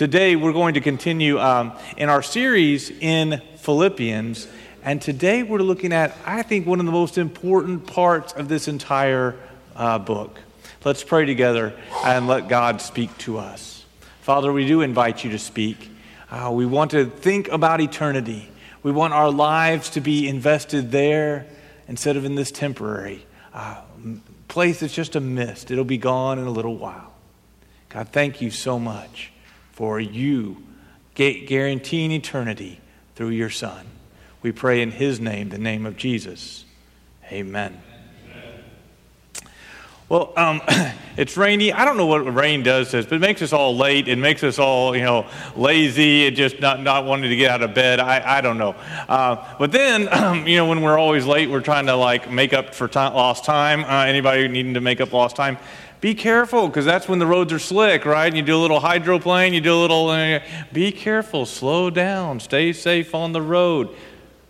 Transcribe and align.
Today, 0.00 0.34
we're 0.34 0.54
going 0.54 0.72
to 0.72 0.80
continue 0.80 1.38
um, 1.38 1.74
in 1.98 2.08
our 2.08 2.22
series 2.22 2.88
in 2.88 3.42
Philippians. 3.58 4.48
And 4.82 5.02
today, 5.02 5.42
we're 5.42 5.58
looking 5.58 5.92
at, 5.92 6.16
I 6.24 6.40
think, 6.40 6.66
one 6.66 6.80
of 6.80 6.86
the 6.86 6.92
most 6.92 7.18
important 7.18 7.86
parts 7.86 8.32
of 8.32 8.48
this 8.48 8.66
entire 8.66 9.36
uh, 9.76 9.98
book. 9.98 10.40
Let's 10.86 11.04
pray 11.04 11.26
together 11.26 11.78
and 12.02 12.26
let 12.26 12.48
God 12.48 12.80
speak 12.80 13.14
to 13.18 13.36
us. 13.36 13.84
Father, 14.22 14.50
we 14.50 14.66
do 14.66 14.80
invite 14.80 15.22
you 15.22 15.32
to 15.32 15.38
speak. 15.38 15.90
Uh, 16.30 16.50
we 16.50 16.64
want 16.64 16.92
to 16.92 17.04
think 17.04 17.48
about 17.48 17.82
eternity. 17.82 18.48
We 18.82 18.92
want 18.92 19.12
our 19.12 19.30
lives 19.30 19.90
to 19.90 20.00
be 20.00 20.26
invested 20.28 20.92
there 20.92 21.46
instead 21.88 22.16
of 22.16 22.24
in 22.24 22.36
this 22.36 22.50
temporary 22.50 23.26
uh, 23.52 23.82
place 24.48 24.80
that's 24.80 24.94
just 24.94 25.14
a 25.14 25.20
mist. 25.20 25.70
It'll 25.70 25.84
be 25.84 25.98
gone 25.98 26.38
in 26.38 26.46
a 26.46 26.50
little 26.50 26.78
while. 26.78 27.12
God, 27.90 28.08
thank 28.08 28.40
you 28.40 28.50
so 28.50 28.78
much 28.78 29.30
for 29.80 29.98
you 29.98 30.62
guaranteeing 31.14 32.12
eternity 32.12 32.78
through 33.14 33.30
your 33.30 33.48
Son. 33.48 33.86
We 34.42 34.52
pray 34.52 34.82
in 34.82 34.90
His 34.90 35.20
name, 35.20 35.48
the 35.48 35.56
name 35.56 35.86
of 35.86 35.96
Jesus. 35.96 36.66
Amen. 37.32 37.80
Well, 40.10 40.34
um, 40.36 40.60
it's 41.16 41.34
rainy. 41.34 41.72
I 41.72 41.86
don't 41.86 41.96
know 41.96 42.04
what 42.04 42.18
rain 42.18 42.62
does 42.62 42.90
to 42.90 42.98
us, 42.98 43.06
but 43.06 43.14
it 43.14 43.20
makes 43.20 43.40
us 43.40 43.54
all 43.54 43.74
late. 43.74 44.06
It 44.06 44.16
makes 44.16 44.44
us 44.44 44.58
all, 44.58 44.94
you 44.94 45.02
know, 45.02 45.26
lazy 45.56 46.26
and 46.26 46.36
just 46.36 46.60
not, 46.60 46.82
not 46.82 47.06
wanting 47.06 47.30
to 47.30 47.36
get 47.36 47.50
out 47.50 47.62
of 47.62 47.72
bed. 47.72 48.00
I, 48.00 48.36
I 48.36 48.40
don't 48.42 48.58
know. 48.58 48.72
Uh, 49.08 49.56
but 49.58 49.72
then, 49.72 50.12
um, 50.12 50.46
you 50.46 50.56
know, 50.56 50.66
when 50.66 50.82
we're 50.82 50.98
always 50.98 51.24
late, 51.24 51.48
we're 51.48 51.62
trying 51.62 51.86
to 51.86 51.96
like 51.96 52.30
make 52.30 52.52
up 52.52 52.74
for 52.74 52.86
time, 52.86 53.14
lost 53.14 53.46
time. 53.46 53.84
Uh, 53.84 54.04
anybody 54.04 54.46
needing 54.46 54.74
to 54.74 54.82
make 54.82 55.00
up 55.00 55.14
lost 55.14 55.36
time? 55.36 55.56
Be 56.00 56.14
careful 56.14 56.66
because 56.66 56.86
that's 56.86 57.08
when 57.08 57.18
the 57.18 57.26
roads 57.26 57.52
are 57.52 57.58
slick, 57.58 58.06
right? 58.06 58.26
And 58.26 58.36
you 58.36 58.42
do 58.42 58.56
a 58.56 58.62
little 58.62 58.80
hydroplane, 58.80 59.52
you 59.52 59.60
do 59.60 59.74
a 59.74 59.80
little. 59.80 60.08
Uh, 60.08 60.40
be 60.72 60.92
careful, 60.92 61.44
slow 61.44 61.90
down, 61.90 62.40
stay 62.40 62.72
safe 62.72 63.14
on 63.14 63.32
the 63.32 63.42
road. 63.42 63.94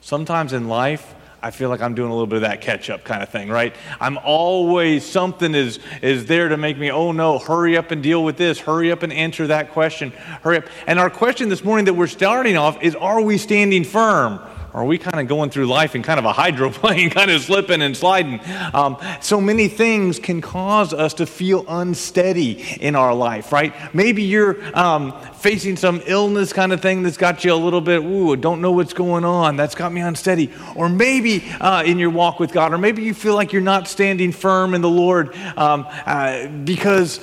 Sometimes 0.01 0.53
in 0.53 0.69
life, 0.69 1.15
I 1.43 1.51
feel 1.51 1.69
like 1.69 1.81
I'm 1.81 1.95
doing 1.95 2.11
a 2.11 2.13
little 2.13 2.27
bit 2.27 2.37
of 2.37 2.43
that 2.43 2.61
catch 2.61 2.89
up 2.89 3.03
kind 3.03 3.23
of 3.23 3.31
thing, 3.31 3.49
right? 3.49 3.75
I'm 3.99 4.19
always, 4.19 5.05
something 5.05 5.55
is, 5.55 5.81
is 6.03 6.27
there 6.27 6.49
to 6.51 6.57
make 6.57 6.79
me, 6.79 6.91
oh 6.91 7.13
no, 7.13 7.39
hurry 7.39 7.77
up 7.77 7.91
and 7.91 8.03
deal 8.03 8.23
with 8.23 8.37
this, 8.37 8.61
hurry 8.61 8.93
up 8.93 9.03
and 9.03 9.13
answer 9.13 9.47
that 9.47 9.73
question, 9.73 10.11
hurry 10.43 10.59
up. 10.59 10.65
And 10.87 11.01
our 11.01 11.11
question 11.11 11.49
this 11.49 11.65
morning 11.65 11.87
that 11.87 11.95
we're 11.95 12.07
starting 12.07 12.57
off 12.57 12.81
is 12.83 12.95
are 12.95 13.23
we 13.23 13.39
standing 13.39 13.85
firm? 13.85 14.39
Are 14.73 14.85
we 14.85 14.99
kind 14.99 15.19
of 15.19 15.27
going 15.27 15.51
through 15.51 15.67
life 15.67 15.97
in 15.97 16.03
kind 16.03 16.19
of 16.19 16.25
a 16.25 16.33
hydroplane, 16.33 17.11
kind 17.21 17.31
of 17.31 17.43
slipping 17.43 17.83
and 17.83 17.97
sliding? 17.97 18.41
Um, 18.73 18.99
so 19.21 19.41
many 19.41 19.67
things 19.67 20.21
can 20.21 20.41
cause 20.41 20.95
us 20.95 21.15
to 21.15 21.27
feel 21.27 21.65
unsteady 21.69 22.63
in 22.81 22.95
our 22.95 23.13
life, 23.13 23.53
right? 23.53 23.75
Maybe 23.95 24.23
you're 24.23 24.57
um, 24.79 25.13
facing 25.33 25.77
some 25.77 26.03
illness 26.07 26.53
kind 26.53 26.73
of 26.73 26.81
thing 26.81 27.03
that's 27.03 27.17
got 27.17 27.45
you 27.45 27.53
a 27.53 27.57
little 27.57 27.81
bit, 27.81 28.03
ooh, 28.03 28.37
don't 28.37 28.61
know 28.61 28.71
what's 28.71 28.93
going 28.93 29.25
on. 29.25 29.57
That's 29.57 29.75
got 29.75 29.93
me 29.93 30.03
unsteady. 30.03 30.53
Or 30.77 30.89
maybe 30.89 31.45
uh, 31.61 31.83
in 31.83 31.99
your 31.99 32.11
walk 32.11 32.39
with 32.39 32.53
God, 32.53 32.73
or 32.73 32.79
maybe 32.79 33.03
you 33.03 33.15
feel 33.15 33.35
like 33.35 33.53
you're 33.53 33.63
not 33.63 33.89
standing 33.89 34.31
firm 34.31 34.75
in 34.75 34.83
the 34.83 34.91
Lord 34.91 35.35
um, 35.57 35.87
uh, 36.07 36.47
because 36.47 37.19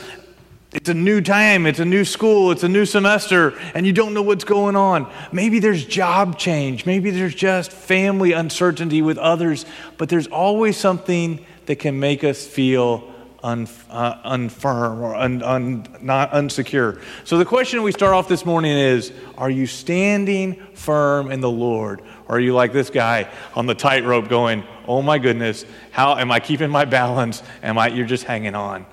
it's 0.78 0.90
a 0.90 0.94
new 0.94 1.22
time, 1.22 1.66
it's 1.66 1.80
a 1.80 1.86
new 1.86 2.06
school, 2.06 2.52
it's 2.52 2.62
a 2.62 2.70
new 2.70 2.86
semester, 2.86 3.58
and 3.74 3.86
you 3.86 3.92
don't 3.92 4.14
know 4.14 4.22
what's 4.22 4.44
going 4.44 4.76
on. 4.76 5.12
Maybe 5.32 5.58
there's 5.58 5.84
job 5.84 6.38
change, 6.38 6.86
maybe 6.86 7.10
there's 7.10 7.34
just 7.34 7.72
family 7.72 8.32
uncertainty 8.32 9.02
with 9.02 9.18
others, 9.18 9.66
but 9.98 10.08
there's 10.08 10.28
always 10.28 10.78
something 10.78 11.44
that 11.66 11.78
can 11.78 12.00
make 12.00 12.24
us 12.24 12.46
feel 12.46 13.12
un, 13.42 13.68
uh, 13.90 14.32
unfirm 14.32 15.00
or 15.02 15.16
un, 15.16 15.42
un, 15.42 15.88
not 16.00 16.32
unsecure. 16.32 17.02
So 17.24 17.40
the 17.40 17.46
question 17.46 17.82
we 17.82 17.92
start 17.92 18.14
off 18.14 18.28
this 18.28 18.46
morning 18.46 18.78
is 18.78 19.12
Are 19.36 19.50
you 19.50 19.66
standing 19.66 20.64
firm 20.76 21.32
in 21.32 21.42
the 21.42 21.50
Lord? 21.50 22.02
Or 22.28 22.38
are 22.38 22.40
you 22.40 22.54
like 22.54 22.72
this 22.72 22.92
guy 22.92 23.30
on 23.56 23.66
the 23.66 23.76
tightrope 23.76 24.30
going, 24.30 24.64
Oh 24.88 25.02
my 25.02 25.18
goodness, 25.18 25.66
how 25.90 26.18
am 26.18 26.32
I 26.32 26.40
keeping 26.40 26.70
my 26.70 26.86
balance? 26.86 27.42
Am 27.64 27.80
I, 27.80 27.88
you're 27.88 28.06
just 28.06 28.26
hanging 28.26 28.54
on. 28.54 28.86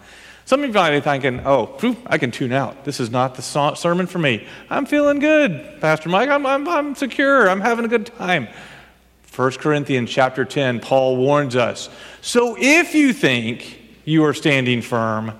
Some 0.47 0.61
of 0.61 0.69
you 0.69 0.75
might 0.75 0.91
be 0.91 1.01
thinking, 1.01 1.41
oh, 1.47 1.67
phew, 1.79 1.97
I 2.07 2.19
can 2.19 2.31
tune 2.31 2.53
out. 2.53 2.85
This 2.85 3.01
is 3.01 3.11
not 3.11 3.35
the 3.35 3.43
sermon 3.43 4.07
for 4.07 4.19
me. 4.19 4.47
I'm 4.69 4.85
feeling 4.85 5.19
good, 5.19 5.81
Pastor 5.81 6.11
Mike. 6.11 6.29
I'm, 6.29 6.45
I'm, 6.45 6.69
I'm 6.69 6.95
secure. 6.95 7.49
I'm 7.49 7.61
having 7.61 7.87
a 7.87 7.89
good 7.89 8.07
time. 8.07 8.49
1 9.35 9.53
Corinthians 9.53 10.11
chapter 10.11 10.45
10, 10.45 10.81
Paul 10.81 11.17
warns 11.17 11.57
us. 11.57 11.89
So 12.21 12.57
if 12.59 12.95
you 12.95 13.13
think 13.13 13.81
you 14.05 14.25
are 14.25 14.35
standing 14.35 14.83
firm, 14.83 15.33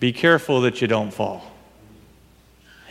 be 0.00 0.12
careful 0.12 0.62
that 0.62 0.80
you 0.80 0.88
don't 0.88 1.12
fall. 1.12 1.44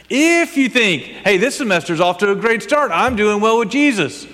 If 0.09 0.55
you 0.55 0.69
think, 0.69 1.03
hey, 1.03 1.37
this 1.37 1.57
semester's 1.57 1.99
off 1.99 2.19
to 2.19 2.31
a 2.31 2.35
great 2.35 2.63
start, 2.63 2.91
I'm 2.93 3.15
doing 3.15 3.41
well 3.41 3.59
with 3.59 3.69
Jesus, 3.69 4.25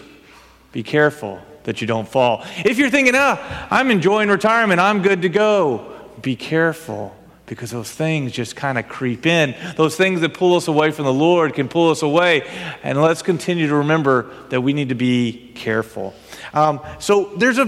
be 0.72 0.84
careful 0.84 1.42
that 1.64 1.82
you 1.82 1.88
don't 1.88 2.08
fall. 2.08 2.44
If 2.58 2.78
you're 2.78 2.92
thinking, 2.92 3.16
ah, 3.16 3.68
I'm 3.72 3.90
enjoying 3.90 4.30
retirement, 4.30 4.80
I'm 4.80 5.02
good 5.02 5.24
to 5.24 5.30
go, 5.30 5.94
be 6.24 6.36
careful 6.36 7.16
because 7.46 7.70
those 7.70 7.92
things 7.92 8.32
just 8.32 8.56
kind 8.56 8.80
of 8.80 8.88
creep 8.88 9.26
in. 9.28 9.54
Those 9.76 9.96
things 9.96 10.22
that 10.22 10.34
pull 10.34 10.56
us 10.56 10.68
away 10.68 10.90
from 10.92 11.06
the 11.06 11.14
Lord 11.14 11.54
can 11.54 11.68
pull 11.68 11.92
us 11.92 12.02
away. 12.02 12.50
And 12.82 13.00
let's 13.00 13.22
continue 13.22 13.68
to 13.68 13.76
remember 13.76 14.32
that 14.50 14.62
we 14.62 14.74
need 14.74 14.90
to 14.90 14.96
be 14.96 15.52
careful. 15.54 16.16
Um, 16.54 16.80
so 17.00 17.26
there's 17.38 17.60
a 17.60 17.66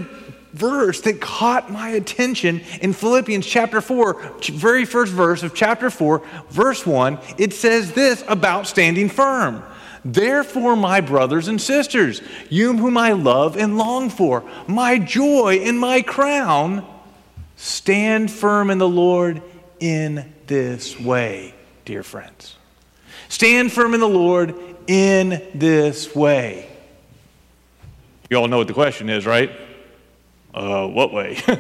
verse 0.54 1.02
that 1.02 1.20
caught 1.20 1.70
my 1.70 1.90
attention 1.90 2.62
in 2.82 2.94
Philippians 2.94 3.46
chapter 3.46 3.82
4, 3.82 4.40
very 4.54 4.86
first 4.86 5.12
verse 5.12 5.44
of 5.44 5.54
chapter 5.54 5.90
4, 5.90 6.24
verse 6.50 6.86
1. 6.86 7.20
It 7.38 7.54
says 7.54 7.92
this 7.92 8.24
about 8.28 8.68
standing 8.68 9.10
firm. 9.10 9.62
Therefore, 10.06 10.76
my 10.76 11.02
brothers 11.02 11.48
and 11.48 11.60
sisters, 11.60 12.22
you 12.50 12.78
whom 12.78 12.96
I 12.96 13.12
love 13.12 13.58
and 13.58 13.78
long 13.78 14.10
for, 14.10 14.50
my 14.68 15.00
joy 15.00 15.62
and 15.64 15.80
my 15.80 16.02
crown, 16.02 16.86
Stand 17.56 18.32
firm 18.32 18.70
in 18.70 18.78
the 18.78 18.90
Lord 18.90 19.42
in 19.80 20.34
this 20.48 21.00
way, 21.00 21.54
dear 21.86 22.04
friends. 22.04 22.56
Stand 23.30 23.72
firm 23.72 23.94
in 23.94 24.00
the 24.00 24.08
Lord 24.08 24.56
in 24.88 25.42
this 25.54 26.16
way. 26.16 26.70
You 28.30 28.38
all 28.38 28.48
know 28.48 28.58
what 28.58 28.68
the 28.68 28.74
question 28.74 29.10
is, 29.10 29.26
right? 29.26 29.52
Uh, 30.54 30.88
what 30.88 31.12
way? 31.12 31.38
uh, 31.48 31.54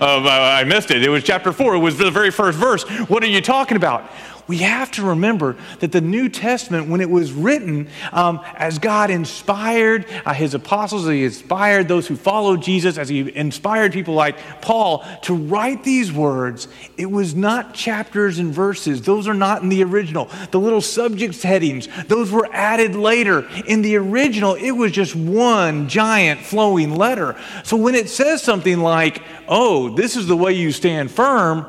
uh, 0.00 0.28
I 0.28 0.64
missed 0.64 0.90
it. 0.90 1.04
It 1.04 1.08
was 1.08 1.22
chapter 1.22 1.52
4. 1.52 1.76
It 1.76 1.78
was 1.78 1.96
the 1.96 2.10
very 2.10 2.32
first 2.32 2.58
verse. 2.58 2.82
What 3.08 3.22
are 3.22 3.28
you 3.28 3.40
talking 3.40 3.76
about? 3.76 4.10
We 4.48 4.58
have 4.58 4.90
to 4.92 5.04
remember 5.04 5.56
that 5.80 5.92
the 5.92 6.00
New 6.00 6.30
Testament, 6.30 6.88
when 6.88 7.02
it 7.02 7.10
was 7.10 7.32
written, 7.32 7.88
um, 8.12 8.40
as 8.56 8.78
God 8.78 9.10
inspired 9.10 10.06
uh, 10.24 10.32
his 10.32 10.54
apostles, 10.54 11.06
he 11.06 11.24
inspired 11.24 11.86
those 11.86 12.06
who 12.06 12.16
followed 12.16 12.62
Jesus, 12.62 12.96
as 12.96 13.10
he 13.10 13.34
inspired 13.36 13.92
people 13.92 14.14
like 14.14 14.62
Paul 14.62 15.04
to 15.22 15.34
write 15.34 15.84
these 15.84 16.10
words, 16.10 16.66
it 16.96 17.10
was 17.10 17.34
not 17.34 17.74
chapters 17.74 18.38
and 18.38 18.52
verses. 18.52 19.02
Those 19.02 19.28
are 19.28 19.34
not 19.34 19.62
in 19.62 19.68
the 19.68 19.84
original. 19.84 20.30
The 20.50 20.58
little 20.58 20.80
subject 20.80 21.42
headings, 21.42 21.86
those 22.06 22.30
were 22.30 22.48
added 22.50 22.96
later. 22.96 23.46
In 23.66 23.82
the 23.82 23.96
original, 23.96 24.54
it 24.54 24.70
was 24.70 24.92
just 24.92 25.14
one 25.14 25.88
giant 25.88 26.40
flowing 26.40 26.96
letter. 26.96 27.36
So 27.64 27.76
when 27.76 27.94
it 27.94 28.08
says 28.08 28.42
something 28.42 28.78
like, 28.78 29.22
oh, 29.46 29.94
this 29.94 30.16
is 30.16 30.26
the 30.26 30.36
way 30.36 30.54
you 30.54 30.72
stand 30.72 31.10
firm, 31.10 31.66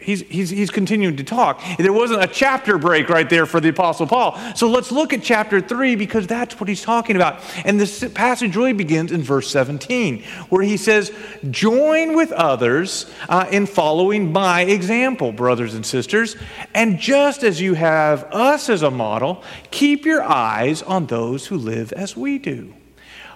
he's, 0.00 0.22
he's, 0.22 0.50
he's 0.50 0.70
continuing 0.70 1.16
to 1.16 1.24
talk. 1.24 1.62
There 1.78 1.92
wasn't 1.92 2.24
a 2.24 2.26
chapter 2.26 2.78
break 2.78 3.08
right 3.08 3.28
there 3.28 3.46
for 3.46 3.60
the 3.60 3.68
Apostle 3.68 4.06
Paul. 4.06 4.38
So 4.56 4.68
let's 4.68 4.90
look 4.90 5.12
at 5.12 5.22
chapter 5.22 5.60
3 5.60 5.94
because 5.96 6.26
that's 6.26 6.58
what 6.58 6.68
he's 6.68 6.82
talking 6.82 7.16
about. 7.16 7.42
And 7.64 7.78
this 7.78 8.06
passage 8.14 8.56
really 8.56 8.72
begins 8.72 9.12
in 9.12 9.22
verse 9.22 9.50
17, 9.50 10.22
where 10.48 10.62
he 10.62 10.76
says, 10.76 11.12
Join 11.50 12.16
with 12.16 12.32
others 12.32 13.10
uh, 13.28 13.46
in 13.50 13.66
following 13.66 14.32
my 14.32 14.62
example, 14.62 15.32
brothers 15.32 15.74
and 15.74 15.84
sisters. 15.84 16.36
And 16.74 16.98
just 16.98 17.44
as 17.44 17.60
you 17.60 17.74
have 17.74 18.24
us 18.32 18.68
as 18.68 18.82
a 18.82 18.90
model, 18.90 19.44
keep 19.70 20.04
your 20.04 20.22
eyes 20.22 20.82
on 20.82 21.06
those 21.06 21.46
who 21.46 21.56
live 21.56 21.92
as 21.92 22.16
we 22.16 22.38
do. 22.38 22.74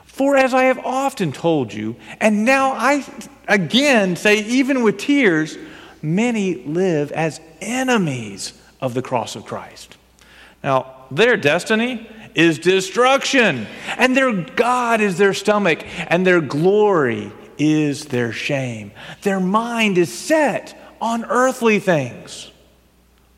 For 0.04 0.36
as 0.36 0.54
I 0.54 0.64
have 0.64 0.78
often 0.78 1.32
told 1.32 1.72
you, 1.72 1.96
and 2.20 2.44
now 2.44 2.70
I 2.70 3.04
again 3.48 4.14
say, 4.14 4.44
even 4.44 4.84
with 4.84 4.96
tears, 4.96 5.58
many 6.04 6.56
live 6.56 7.10
as 7.12 7.40
enemies 7.60 8.52
of 8.80 8.94
the 8.94 9.02
cross 9.02 9.34
of 9.34 9.44
Christ. 9.44 9.96
Now, 10.62 11.06
their 11.10 11.36
destiny 11.36 12.08
is 12.34 12.58
destruction, 12.58 13.66
and 13.96 14.16
their 14.16 14.32
God 14.32 15.00
is 15.00 15.18
their 15.18 15.34
stomach, 15.34 15.84
and 16.10 16.26
their 16.26 16.40
glory 16.40 17.32
is 17.58 18.06
their 18.06 18.32
shame. 18.32 18.92
Their 19.22 19.40
mind 19.40 19.98
is 19.98 20.12
set 20.12 20.76
on 21.00 21.24
earthly 21.24 21.78
things. 21.78 22.50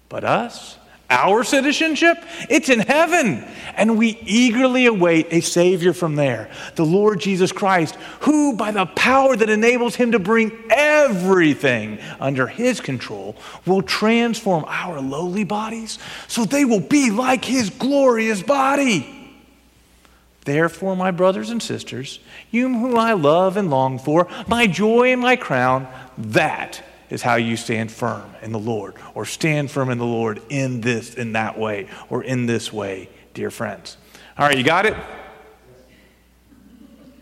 But 0.09 0.25
us, 0.25 0.79
Our 1.09 1.45
citizenship? 1.45 2.19
It's 2.51 2.69
in 2.69 2.81
heaven. 2.81 3.45
And 3.77 3.99
we 3.99 4.19
eagerly 4.25 4.87
await 4.87 5.29
a 5.31 5.41
Savior 5.41 5.93
from 5.93 6.17
there, 6.17 6.51
the 6.75 6.85
Lord 6.85 7.21
Jesus 7.21 7.53
Christ, 7.53 7.95
who, 8.21 8.57
by 8.57 8.71
the 8.71 8.87
power 8.87 9.37
that 9.37 9.51
enables 9.51 9.95
him 9.95 10.13
to 10.13 10.19
bring 10.19 10.51
everything 10.71 11.99
under 12.19 12.47
his 12.47 12.81
control, 12.81 13.37
will 13.67 13.83
transform 13.83 14.65
our 14.67 15.01
lowly 15.01 15.45
bodies 15.45 15.99
so 16.27 16.45
they 16.45 16.65
will 16.65 16.81
be 16.81 17.11
like 17.11 17.45
his 17.45 17.71
glorious 17.71 18.43
body. 18.43 19.13
Therefore, 20.47 20.97
my 20.97 21.11
brothers 21.11 21.51
and 21.51 21.63
sisters, 21.63 22.21
you 22.51 22.69
whom 22.69 22.97
I 22.97 23.13
love 23.15 23.57
and 23.57 23.69
long 23.69 23.99
for, 23.99 24.29
my 24.47 24.69
joy 24.69 25.13
and 25.13 25.21
my 25.21 25.37
crown, 25.37 25.89
that 26.17 26.83
is 27.11 27.23
how 27.23 27.37
you 27.37 27.57
stand 27.57 27.91
firm 27.91 28.35
in 28.43 28.53
the 28.53 28.59
Lord, 28.59 28.95
or 29.15 29.25
stand 29.25 29.71
firm 29.71 29.91
in 29.91 29.99
the 29.99 30.05
Lord 30.05 30.43
in 30.49 30.81
this, 30.81 31.15
in 31.15 31.33
that 31.33 31.59
way, 31.59 31.89
or 32.11 32.23
in 32.23 32.47
this 32.47 32.73
way, 32.73 33.09
dear 33.35 33.51
friends. 33.51 33.97
All 34.39 34.47
right, 34.47 34.57
you 34.57 34.65
got 34.65 34.87
it? 34.87 34.97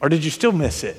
Or 0.00 0.08
did 0.08 0.24
you 0.24 0.30
still 0.30 0.52
miss 0.52 0.84
it? 0.84 0.96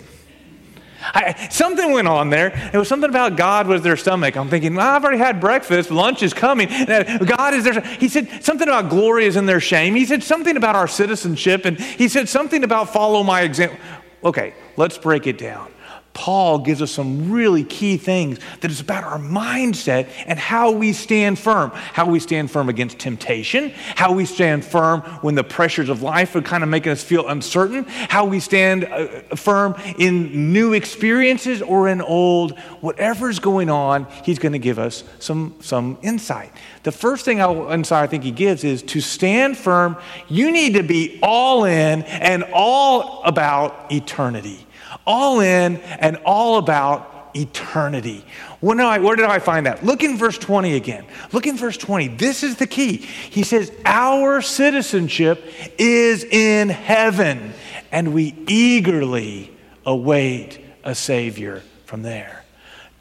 I, 1.14 1.50
something 1.50 1.92
went 1.92 2.08
on 2.08 2.30
there. 2.30 2.72
It 2.74 2.78
was 2.78 2.88
something 2.88 3.10
about 3.10 3.38
God 3.38 3.68
was 3.68 3.84
their 3.84 3.98
stomach. 3.98 4.36
I'm 4.36 4.50
thinking, 4.50 4.74
well, 4.76 4.96
I've 4.96 5.04
already 5.04 5.20
had 5.20 5.40
breakfast. 5.40 5.92
Lunch 5.92 6.24
is 6.24 6.34
coming. 6.34 6.68
God 6.68 7.54
is 7.54 7.64
there. 7.64 7.80
He 7.81 8.08
said 8.08 8.44
something 8.44 8.68
about 8.68 8.90
glory 8.90 9.26
is 9.26 9.36
in 9.36 9.46
their 9.46 9.60
shame. 9.60 9.94
He 9.94 10.06
said 10.06 10.24
something 10.24 10.58
about 10.58 10.76
our 10.76 10.88
citizenship. 10.88 11.66
And 11.66 11.80
he 11.80 12.08
said 12.08 12.28
something 12.28 12.64
about 12.64 12.92
follow 12.92 13.22
my 13.22 13.42
example. 13.42 13.78
Okay, 14.24 14.56
let's 14.78 14.98
break 14.98 15.28
it 15.28 15.38
down. 15.38 15.72
Paul 16.16 16.60
gives 16.60 16.82
us 16.82 16.92
some 16.92 17.30
really 17.30 17.66
key 17.66 17.98
things 17.98 18.40
that 18.62 18.72
is 18.72 18.80
about 18.80 19.04
our 19.04 19.20
mindset 19.20 20.08
and 20.26 20.40
how 20.40 20.72
we 20.72 20.94
stand 20.94 21.38
firm. 21.38 21.72
How 21.74 22.10
we 22.10 22.20
stand 22.20 22.50
firm 22.50 22.70
against 22.70 22.98
temptation, 22.98 23.72
how 23.96 24.14
we 24.14 24.26
stand 24.26 24.64
firm 24.64 25.02
when 25.22 25.36
the 25.36 25.44
pressures 25.44 25.90
of 25.90 26.02
life 26.02 26.34
are 26.34 26.42
kind 26.42 26.64
of 26.64 26.70
making 26.70 26.94
us 26.94 27.04
feel 27.04 27.28
uncertain, 27.28 27.84
how 27.84 28.26
we 28.26 28.40
stand 28.40 28.86
uh, 28.86 29.08
firm 29.36 29.76
in 30.00 30.54
new 30.54 30.72
experiences 30.72 31.62
or 31.62 31.90
in 31.90 32.02
old. 32.02 32.58
Whatever's 32.80 33.40
going 33.40 33.70
on, 33.70 34.08
he's 34.24 34.40
going 34.40 34.54
to 34.54 34.60
give 34.60 34.80
us 34.80 35.04
some, 35.20 35.54
some 35.60 35.98
insight. 36.02 36.52
The 36.84 36.94
first 36.94 37.26
thing 37.26 37.42
I, 37.42 37.74
insight 37.74 38.04
I 38.04 38.08
think 38.08 38.24
he 38.24 38.32
gives 38.32 38.64
is 38.64 38.82
to 38.84 39.02
stand 39.02 39.58
firm, 39.58 39.98
you 40.30 40.50
need 40.50 40.76
to 40.76 40.84
be 40.84 41.20
all 41.22 41.66
in 41.66 42.04
and 42.04 42.46
all 42.54 43.22
about 43.24 43.92
eternity 43.92 44.65
all 45.06 45.40
in 45.40 45.78
and 45.78 46.18
all 46.25 46.57
about 46.57 47.31
eternity. 47.36 48.25
Where 48.62 48.75
did, 48.78 48.86
I, 48.86 49.00
where 49.00 49.16
did 49.16 49.25
I 49.25 49.40
find 49.40 49.66
that? 49.66 49.86
Look 49.86 50.04
in 50.04 50.18
verse 50.18 50.38
20 50.38 50.75
again. 50.75 51.06
Look 51.31 51.46
in 51.46 51.57
verse 51.57 51.78
20. 51.78 52.10
This 52.10 52.44
is 52.44 52.56
the 52.56 52.68
key. 52.68 52.98
He 52.98 53.44
says, 53.44 53.72
Our 53.86 54.42
citizenship 54.42 55.44
is 55.78 56.24
in 56.24 56.69
heaven, 56.69 57.54
and 57.92 58.13
we 58.13 58.36
eagerly 58.48 59.52
await 59.86 60.60
a 60.84 60.96
Savior 60.96 61.62
from 61.86 62.02
there. 62.02 62.44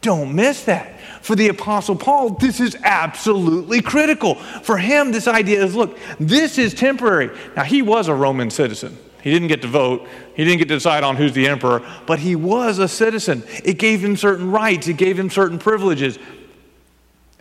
Don't 0.00 0.34
miss 0.34 0.64
that. 0.64 1.00
For 1.22 1.34
the 1.34 1.48
Apostle 1.48 1.96
Paul, 1.96 2.30
this 2.30 2.60
is 2.60 2.76
absolutely 2.82 3.80
critical. 3.80 4.34
For 4.34 4.76
him, 4.76 5.12
this 5.12 5.26
idea 5.26 5.64
is 5.64 5.74
look, 5.74 5.98
this 6.20 6.58
is 6.58 6.74
temporary. 6.74 7.30
Now, 7.56 7.62
he 7.62 7.80
was 7.80 8.08
a 8.08 8.14
Roman 8.14 8.50
citizen. 8.50 8.98
He 9.24 9.30
didn't 9.30 9.48
get 9.48 9.62
to 9.62 9.68
vote. 9.68 10.06
He 10.34 10.44
didn't 10.44 10.58
get 10.58 10.68
to 10.68 10.74
decide 10.74 11.02
on 11.02 11.16
who's 11.16 11.32
the 11.32 11.48
emperor, 11.48 11.82
but 12.06 12.18
he 12.18 12.36
was 12.36 12.78
a 12.78 12.86
citizen. 12.86 13.42
It 13.64 13.78
gave 13.78 14.04
him 14.04 14.18
certain 14.18 14.50
rights, 14.50 14.86
it 14.86 14.98
gave 14.98 15.18
him 15.18 15.30
certain 15.30 15.58
privileges. 15.58 16.18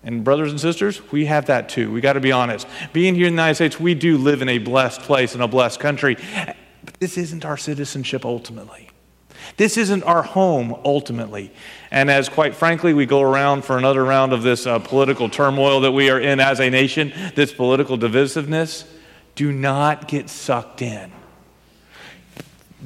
And, 0.02 0.24
brothers 0.24 0.52
and 0.52 0.62
sisters, 0.62 1.12
we 1.12 1.26
have 1.26 1.48
that 1.48 1.68
too. 1.68 1.92
We 1.92 2.00
got 2.00 2.14
to 2.14 2.22
be 2.22 2.32
honest. 2.32 2.68
Being 2.94 3.16
here 3.16 3.28
in 3.28 3.36
the 3.36 3.42
United 3.42 3.56
States, 3.56 3.82
we 3.82 3.96
do 3.96 4.18
live 4.18 4.42
in 4.42 4.48
a 4.48 4.60
blessed 4.60 5.02
place, 5.02 5.36
in 5.36 5.42
a 5.42 5.48
blessed 5.48 5.82
country. 5.82 6.16
But 6.86 7.00
this 7.02 7.18
isn't 7.18 7.44
our 7.44 7.58
citizenship 7.58 8.24
ultimately. 8.24 8.90
This 9.58 9.76
isn't 9.76 10.04
our 10.04 10.24
home 10.24 10.80
ultimately. 10.86 11.52
And 11.92 12.10
as 12.10 12.30
quite 12.30 12.56
frankly, 12.56 12.94
we 12.94 13.06
go 13.06 13.22
around 13.22 13.66
for 13.66 13.78
another 13.78 14.06
round 14.06 14.32
of 14.32 14.42
this 14.42 14.66
uh, 14.66 14.80
political 14.80 15.28
turmoil 15.28 15.82
that 15.82 15.92
we 15.92 16.10
are 16.10 16.20
in 16.20 16.40
as 16.40 16.62
a 16.62 16.70
nation, 16.70 17.12
this 17.36 17.52
political 17.52 17.98
divisiveness, 17.98 18.86
do 19.36 19.52
not 19.52 20.08
get 20.08 20.30
sucked 20.30 20.82
in 20.82 21.12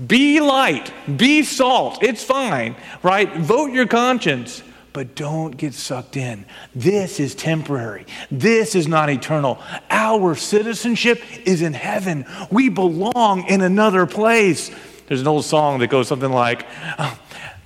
be 0.06 0.40
light, 0.40 0.92
be 1.18 1.44
salt. 1.44 2.04
It's 2.04 2.24
fine, 2.24 2.76
right? 3.02 3.36
Vote 3.38 3.72
your 3.72 3.88
conscience, 3.88 4.62
but 4.94 5.16
don't 5.16 5.58
get 5.58 5.74
sucked 5.74 6.18
in. 6.18 6.46
This 6.76 7.20
is 7.20 7.34
temporary. 7.34 8.06
This 8.30 8.76
is 8.76 8.88
not 8.88 9.10
eternal. 9.10 9.60
Our 9.90 10.36
citizenship 10.36 11.22
is 11.46 11.62
in 11.62 11.74
heaven. 11.74 12.26
We 12.52 12.70
belong 12.70 13.46
in 13.48 13.62
another 13.62 14.06
place. 14.06 14.72
There's 15.08 15.22
an 15.22 15.28
old 15.28 15.46
song 15.46 15.80
that 15.80 15.90
goes 15.90 16.08
something 16.08 16.32
like, 16.32 16.66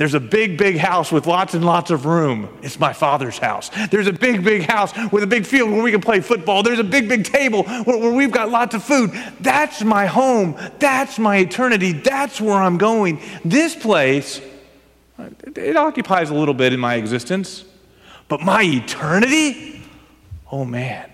there's 0.02 0.16
a 0.16 0.20
big, 0.20 0.58
big 0.58 0.78
house 0.78 1.12
with 1.12 1.28
lots 1.28 1.54
and 1.54 1.64
lots 1.64 1.92
of 1.92 2.08
room. 2.08 2.50
It's 2.64 2.80
my 2.80 2.92
father's 2.92 3.38
house. 3.38 3.70
There's 3.92 4.08
a 4.08 4.12
big, 4.12 4.44
big 4.44 4.64
house 4.64 4.92
with 5.12 5.22
a 5.22 5.28
big 5.28 5.46
field 5.46 5.70
where 5.70 5.84
we 5.84 5.92
can 5.92 6.02
play 6.02 6.22
football. 6.22 6.64
There's 6.64 6.80
a 6.80 6.84
big, 6.84 7.08
big 7.08 7.24
table 7.24 7.62
where, 7.66 8.00
where 8.00 8.12
we've 8.12 8.32
got 8.32 8.50
lots 8.50 8.74
of 8.74 8.84
food. 8.84 9.12
That's 9.42 9.84
my 9.84 10.08
home. 10.08 10.58
That's 10.80 11.20
my 11.20 11.38
eternity. 11.38 11.92
That's 11.92 12.42
where 12.42 12.56
I'm 12.56 12.80
going. 12.80 13.22
This 13.46 13.76
place, 13.76 14.42
it 15.56 15.78
occupies 15.78 16.32
a 16.32 16.34
little 16.34 16.56
bit 16.56 16.74
in 16.74 16.80
my 16.80 16.96
existence, 16.96 17.64
but 18.28 18.42
my 18.42 18.64
eternity, 18.64 19.84
oh 20.52 20.66
man. 20.66 21.11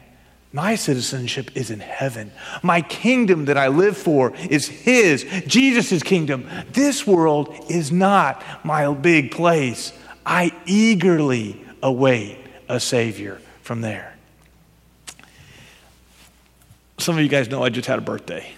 My 0.58 0.74
citizenship 0.74 1.52
is 1.54 1.70
in 1.70 1.82
heaven. 1.82 2.32
My 2.64 2.82
kingdom 2.82 3.46
that 3.46 3.60
I 3.60 3.68
live 3.68 3.96
for 3.96 4.34
is 4.50 4.68
His, 4.68 5.24
Jesus' 5.46 6.02
kingdom. 6.02 6.50
This 6.72 7.06
world 7.06 7.56
is 7.70 7.92
not 7.92 8.44
my 8.66 8.92
big 8.92 9.30
place. 9.30 9.94
I 10.26 10.52
eagerly 10.66 11.64
await 11.84 12.40
a 12.68 12.80
Savior 12.80 13.40
from 13.62 13.82
there. 13.82 14.16
Some 16.98 17.16
of 17.18 17.22
you 17.22 17.30
guys 17.30 17.52
know 17.52 17.64
I 17.64 17.70
just 17.70 17.88
had 17.88 18.00
a 18.00 18.02
birthday. 18.02 18.52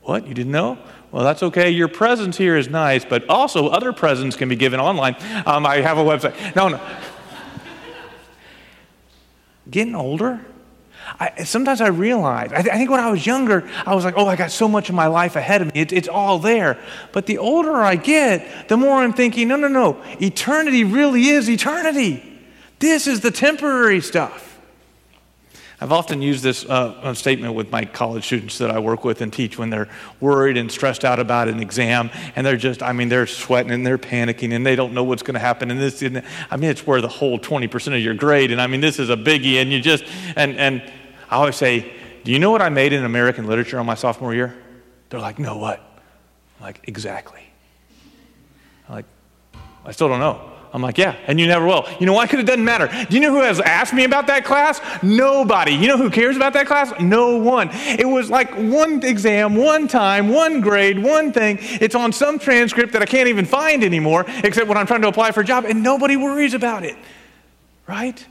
What? 0.00 0.26
You 0.26 0.32
didn't 0.32 0.52
know? 0.52 0.78
Well, 1.12 1.22
that's 1.22 1.42
okay. 1.42 1.68
Your 1.68 1.88
presence 1.88 2.38
here 2.38 2.56
is 2.56 2.70
nice, 2.70 3.04
but 3.04 3.28
also 3.28 3.68
other 3.68 3.92
presents 3.92 4.36
can 4.36 4.48
be 4.48 4.56
given 4.56 4.80
online. 4.80 5.16
Um, 5.44 5.66
I 5.66 5.82
have 5.82 5.98
a 5.98 6.02
website. 6.02 6.56
No, 6.56 6.68
no. 6.68 6.80
Getting 9.68 9.94
older? 9.94 10.46
I, 11.18 11.44
sometimes 11.44 11.80
I 11.80 11.88
realize, 11.88 12.52
I, 12.52 12.62
th- 12.62 12.74
I, 12.74 12.78
think 12.78 12.90
when 12.90 13.00
I 13.00 13.10
was 13.10 13.26
younger, 13.26 13.68
I 13.86 13.94
was 13.94 14.04
like, 14.04 14.14
oh, 14.16 14.26
I 14.26 14.36
got 14.36 14.50
so 14.50 14.68
much 14.68 14.88
of 14.88 14.94
my 14.94 15.06
life 15.06 15.36
ahead 15.36 15.62
of 15.62 15.74
me. 15.74 15.80
It, 15.80 15.92
it's 15.92 16.08
all 16.08 16.38
there. 16.38 16.78
But 17.12 17.26
the 17.26 17.38
older 17.38 17.76
I 17.76 17.96
get, 17.96 18.68
the 18.68 18.76
more 18.76 19.02
I'm 19.02 19.12
thinking, 19.12 19.48
no, 19.48 19.56
no, 19.56 19.68
no. 19.68 20.02
Eternity 20.20 20.84
really 20.84 21.28
is 21.28 21.48
eternity. 21.48 22.22
This 22.78 23.06
is 23.06 23.20
the 23.20 23.30
temporary 23.30 24.00
stuff. 24.00 24.50
I've 25.82 25.92
often 25.92 26.20
used 26.20 26.42
this 26.42 26.66
uh, 26.66 27.14
statement 27.14 27.54
with 27.54 27.72
my 27.72 27.86
college 27.86 28.26
students 28.26 28.58
that 28.58 28.70
I 28.70 28.78
work 28.80 29.02
with 29.02 29.22
and 29.22 29.32
teach 29.32 29.58
when 29.58 29.70
they're 29.70 29.88
worried 30.20 30.58
and 30.58 30.70
stressed 30.70 31.06
out 31.06 31.18
about 31.18 31.48
an 31.48 31.60
exam, 31.60 32.10
and 32.36 32.46
they're 32.46 32.58
just, 32.58 32.82
I 32.82 32.92
mean, 32.92 33.08
they're 33.08 33.26
sweating 33.26 33.72
and 33.72 33.86
they're 33.86 33.96
panicking 33.96 34.52
and 34.52 34.64
they 34.64 34.76
don't 34.76 34.92
know 34.92 35.04
what's 35.04 35.22
going 35.22 35.34
to 35.34 35.40
happen. 35.40 35.70
And 35.70 35.80
this, 35.80 36.02
and 36.02 36.22
I 36.50 36.58
mean, 36.58 36.68
it's 36.68 36.86
where 36.86 37.00
the 37.00 37.08
whole 37.08 37.38
20% 37.38 37.96
of 37.96 38.00
your 38.00 38.12
grade, 38.12 38.52
and 38.52 38.60
I 38.60 38.66
mean, 38.66 38.82
this 38.82 38.98
is 38.98 39.08
a 39.08 39.16
biggie, 39.16 39.54
and 39.54 39.72
you 39.72 39.80
just, 39.80 40.04
and, 40.36 40.58
and 40.58 40.82
I 41.30 41.36
always 41.36 41.56
say, 41.56 41.92
Do 42.24 42.32
you 42.32 42.38
know 42.38 42.50
what 42.50 42.62
I 42.62 42.68
made 42.68 42.92
in 42.92 43.04
American 43.04 43.46
literature 43.46 43.78
on 43.78 43.86
my 43.86 43.94
sophomore 43.94 44.34
year? 44.34 44.56
They're 45.08 45.20
like, 45.20 45.38
No, 45.38 45.56
what? 45.56 45.78
I'm 46.58 46.66
like, 46.66 46.80
exactly. 46.84 47.42
I'm 48.88 48.96
like, 48.96 49.04
I 49.84 49.92
still 49.92 50.08
don't 50.08 50.20
know. 50.20 50.50
I'm 50.72 50.82
like, 50.82 50.98
yeah, 50.98 51.16
and 51.26 51.40
you 51.40 51.48
never 51.48 51.66
will. 51.66 51.88
You 51.98 52.06
know 52.06 52.12
why? 52.12 52.26
Because 52.26 52.40
it 52.40 52.46
doesn't 52.46 52.64
matter. 52.64 52.86
Do 52.86 53.16
you 53.16 53.20
know 53.20 53.32
who 53.32 53.42
has 53.42 53.58
asked 53.58 53.92
me 53.92 54.04
about 54.04 54.28
that 54.28 54.44
class? 54.44 54.80
Nobody. 55.02 55.72
You 55.72 55.88
know 55.88 55.96
who 55.96 56.10
cares 56.10 56.36
about 56.36 56.52
that 56.52 56.66
class? 56.66 56.92
No 57.00 57.38
one. 57.38 57.70
It 57.72 58.06
was 58.06 58.30
like 58.30 58.54
one 58.54 59.02
exam, 59.02 59.56
one 59.56 59.88
time, 59.88 60.28
one 60.28 60.60
grade, 60.60 61.02
one 61.02 61.32
thing. 61.32 61.58
It's 61.60 61.96
on 61.96 62.12
some 62.12 62.38
transcript 62.38 62.92
that 62.92 63.02
I 63.02 63.06
can't 63.06 63.28
even 63.28 63.46
find 63.46 63.82
anymore, 63.82 64.26
except 64.44 64.68
when 64.68 64.78
I'm 64.78 64.86
trying 64.86 65.02
to 65.02 65.08
apply 65.08 65.32
for 65.32 65.40
a 65.40 65.44
job, 65.44 65.64
and 65.64 65.82
nobody 65.82 66.16
worries 66.16 66.54
about 66.54 66.84
it. 66.84 66.96
Right? 67.88 68.24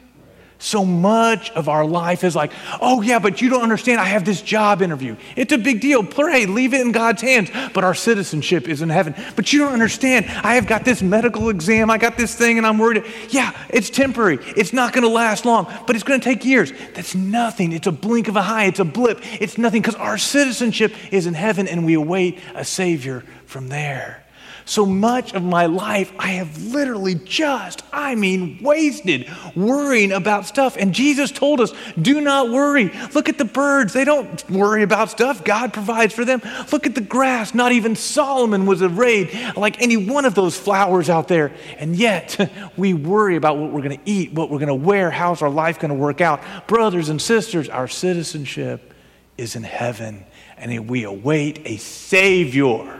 So 0.62 0.84
much 0.84 1.52
of 1.52 1.70
our 1.70 1.86
life 1.86 2.26
is 2.26 2.36
like, 2.36 2.52
oh, 2.82 3.02
yeah, 3.02 3.20
but 3.20 3.42
you 3.42 3.50
don't 3.50 3.62
understand. 3.62 4.02
I 4.02 4.06
have 4.06 4.26
this 4.26 4.42
job 4.42 4.82
interview. 4.82 5.16
It's 5.38 5.54
a 5.54 5.58
big 5.58 5.80
deal. 5.80 6.04
Pray, 6.04 6.46
leave 6.48 6.74
it 6.74 6.82
in 6.82 6.92
God's 6.92 7.22
hands. 7.22 7.50
But 7.74 7.86
our 7.86 7.94
citizenship 7.94 8.68
is 8.68 8.82
in 8.82 8.90
heaven. 8.90 9.16
But 9.38 9.54
you 9.54 9.60
don't 9.60 9.72
understand. 9.72 10.26
I 10.26 10.56
have 10.56 10.68
got 10.68 10.84
this 10.84 11.02
medical 11.02 11.48
exam. 11.48 11.90
I 11.90 11.98
got 11.98 12.18
this 12.18 12.36
thing, 12.36 12.58
and 12.58 12.68
I'm 12.68 12.78
worried. 12.78 13.06
Yeah, 13.30 13.58
it's 13.70 13.90
temporary. 13.90 14.40
It's 14.58 14.74
not 14.74 14.92
going 14.92 15.04
to 15.04 15.10
last 15.10 15.46
long, 15.46 15.74
but 15.88 15.96
it's 15.96 16.04
going 16.04 16.20
to 16.20 16.24
take 16.24 16.44
years. 16.44 16.74
That's 16.94 17.16
nothing. 17.16 17.72
It's 17.72 17.88
a 17.88 17.94
blink 17.94 18.28
of 18.28 18.36
a 18.36 18.42
eye. 18.42 18.66
It's 18.66 18.80
a 18.80 18.86
blip. 18.86 19.22
It's 19.40 19.58
nothing 19.58 19.82
because 19.82 19.96
our 19.96 20.18
citizenship 20.18 20.94
is 21.14 21.26
in 21.26 21.36
heaven, 21.36 21.70
and 21.70 21.86
we 21.86 21.94
await 21.94 22.38
a 22.54 22.66
Savior 22.66 23.24
from 23.46 23.70
there. 23.70 24.26
So 24.70 24.86
much 24.86 25.34
of 25.34 25.42
my 25.42 25.66
life, 25.66 26.14
I 26.20 26.28
have 26.34 26.66
literally 26.66 27.16
just, 27.16 27.82
I 27.92 28.14
mean, 28.14 28.60
wasted 28.62 29.28
worrying 29.56 30.12
about 30.12 30.46
stuff. 30.46 30.78
And 30.78 30.94
Jesus 30.94 31.32
told 31.32 31.60
us, 31.60 31.74
do 32.00 32.22
not 32.22 32.52
worry. 32.52 32.92
Look 33.16 33.30
at 33.30 33.40
the 33.40 33.46
birds. 33.46 33.94
They 33.94 34.06
don't 34.06 34.48
worry 34.48 34.84
about 34.84 35.10
stuff. 35.10 35.44
God 35.44 35.74
provides 35.74 36.14
for 36.14 36.24
them. 36.24 36.44
Look 36.72 36.86
at 36.86 36.94
the 36.94 37.02
grass. 37.02 37.56
Not 37.56 37.72
even 37.72 37.96
Solomon 37.96 38.68
was 38.68 38.84
arrayed 38.84 39.36
like 39.58 39.82
any 39.82 39.98
one 39.98 40.26
of 40.26 40.36
those 40.36 40.56
flowers 40.56 41.10
out 41.10 41.28
there. 41.28 41.52
And 41.80 41.96
yet, 41.96 42.38
we 42.78 42.94
worry 42.94 43.38
about 43.38 43.58
what 43.58 43.72
we're 43.72 43.82
going 43.82 43.98
to 43.98 44.06
eat, 44.06 44.34
what 44.34 44.52
we're 44.52 44.60
going 44.60 44.68
to 44.68 44.76
wear, 44.76 45.10
how's 45.10 45.42
our 45.42 45.50
life 45.50 45.80
going 45.80 45.90
to 45.90 45.96
work 45.96 46.22
out. 46.22 46.44
Brothers 46.68 47.10
and 47.10 47.20
sisters, 47.20 47.70
our 47.70 47.88
citizenship 47.88 48.94
is 49.36 49.56
in 49.56 49.64
heaven, 49.64 50.28
and 50.58 50.88
we 50.88 51.06
await 51.06 51.62
a 51.66 51.78
Savior 51.78 52.99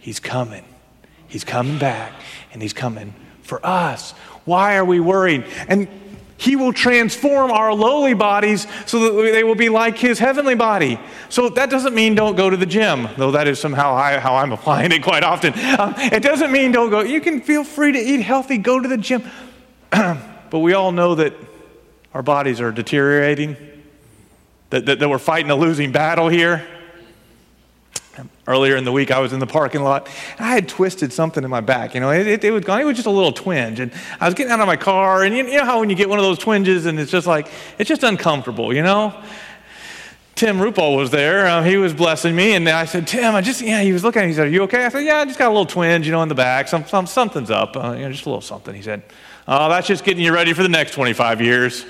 He's 0.00 0.18
coming. 0.18 0.64
He's 1.28 1.44
coming 1.44 1.78
back, 1.78 2.12
and 2.52 2.60
He's 2.60 2.72
coming 2.72 3.14
for 3.42 3.64
us. 3.64 4.12
Why 4.44 4.76
are 4.76 4.84
we 4.84 4.98
worried? 4.98 5.44
And 5.68 5.86
he 6.40 6.56
will 6.56 6.72
transform 6.72 7.50
our 7.50 7.74
lowly 7.74 8.14
bodies 8.14 8.66
so 8.86 9.00
that 9.00 9.30
they 9.30 9.44
will 9.44 9.54
be 9.54 9.68
like 9.68 9.98
his 9.98 10.18
heavenly 10.18 10.54
body. 10.54 10.98
So 11.28 11.50
that 11.50 11.68
doesn't 11.68 11.94
mean 11.94 12.14
don't 12.14 12.34
go 12.34 12.48
to 12.48 12.56
the 12.56 12.64
gym, 12.64 13.08
though 13.18 13.32
that 13.32 13.46
is 13.46 13.60
somehow 13.60 14.18
how 14.18 14.36
I'm 14.36 14.50
applying 14.50 14.90
it 14.90 15.02
quite 15.02 15.22
often. 15.22 15.52
Um, 15.78 15.92
it 15.98 16.22
doesn't 16.22 16.50
mean 16.50 16.72
don't 16.72 16.88
go. 16.88 17.02
You 17.02 17.20
can 17.20 17.42
feel 17.42 17.62
free 17.62 17.92
to 17.92 17.98
eat 17.98 18.22
healthy, 18.22 18.56
go 18.56 18.80
to 18.80 18.88
the 18.88 18.96
gym. 18.96 19.22
but 19.90 20.60
we 20.60 20.72
all 20.72 20.92
know 20.92 21.14
that 21.16 21.34
our 22.14 22.22
bodies 22.22 22.58
are 22.58 22.72
deteriorating, 22.72 23.54
that, 24.70 24.86
that, 24.86 24.98
that 24.98 25.10
we're 25.10 25.18
fighting 25.18 25.50
a 25.50 25.56
losing 25.56 25.92
battle 25.92 26.28
here. 26.28 26.66
Earlier 28.50 28.74
in 28.74 28.84
the 28.84 28.90
week, 28.90 29.12
I 29.12 29.20
was 29.20 29.32
in 29.32 29.38
the 29.38 29.46
parking 29.46 29.82
lot. 29.82 30.08
I 30.38 30.50
had 30.50 30.68
twisted 30.68 31.12
something 31.12 31.44
in 31.44 31.50
my 31.50 31.60
back. 31.60 31.94
You 31.94 32.00
know, 32.00 32.10
it, 32.10 32.26
it, 32.26 32.44
it, 32.44 32.50
was 32.50 32.64
gone. 32.64 32.80
It 32.80 32.84
was 32.84 32.96
just 32.96 33.06
a 33.06 33.10
little 33.10 33.30
twinge. 33.30 33.78
And 33.78 33.92
I 34.18 34.26
was 34.26 34.34
getting 34.34 34.50
out 34.50 34.58
of 34.58 34.66
my 34.66 34.76
car, 34.76 35.22
and 35.22 35.36
you, 35.36 35.46
you 35.46 35.58
know 35.58 35.64
how 35.64 35.78
when 35.78 35.88
you 35.88 35.94
get 35.94 36.08
one 36.08 36.18
of 36.18 36.24
those 36.24 36.38
twinges 36.38 36.86
and 36.86 36.98
it's 36.98 37.12
just 37.12 37.28
like, 37.28 37.48
it's 37.78 37.88
just 37.88 38.02
uncomfortable, 38.02 38.74
you 38.74 38.82
know? 38.82 39.14
Tim 40.34 40.56
Rupal 40.56 40.96
was 40.96 41.10
there. 41.10 41.46
Uh, 41.46 41.62
he 41.62 41.76
was 41.76 41.92
blessing 41.92 42.34
me, 42.34 42.54
and 42.54 42.68
I 42.68 42.86
said, 42.86 43.06
Tim, 43.06 43.34
I 43.34 43.40
just, 43.40 43.60
yeah, 43.60 43.82
he 43.82 43.92
was 43.92 44.02
looking 44.02 44.22
at 44.22 44.24
me. 44.24 44.30
He 44.30 44.34
said, 44.34 44.46
Are 44.46 44.50
you 44.50 44.62
okay? 44.62 44.84
I 44.84 44.88
said, 44.88 45.04
Yeah, 45.04 45.18
I 45.18 45.24
just 45.26 45.38
got 45.38 45.48
a 45.48 45.52
little 45.52 45.66
twinge, 45.66 46.06
you 46.06 46.12
know, 46.12 46.22
in 46.22 46.28
the 46.28 46.34
back. 46.34 46.66
Some, 46.66 46.86
some, 46.86 47.06
something's 47.06 47.50
up, 47.50 47.76
uh, 47.76 47.92
you 47.92 48.04
know, 48.04 48.10
just 48.10 48.24
a 48.24 48.28
little 48.30 48.40
something. 48.40 48.74
He 48.74 48.82
said, 48.82 49.02
Oh, 49.46 49.68
that's 49.68 49.86
just 49.86 50.02
getting 50.02 50.24
you 50.24 50.32
ready 50.32 50.54
for 50.54 50.62
the 50.62 50.68
next 50.68 50.94
25 50.94 51.40
years. 51.40 51.84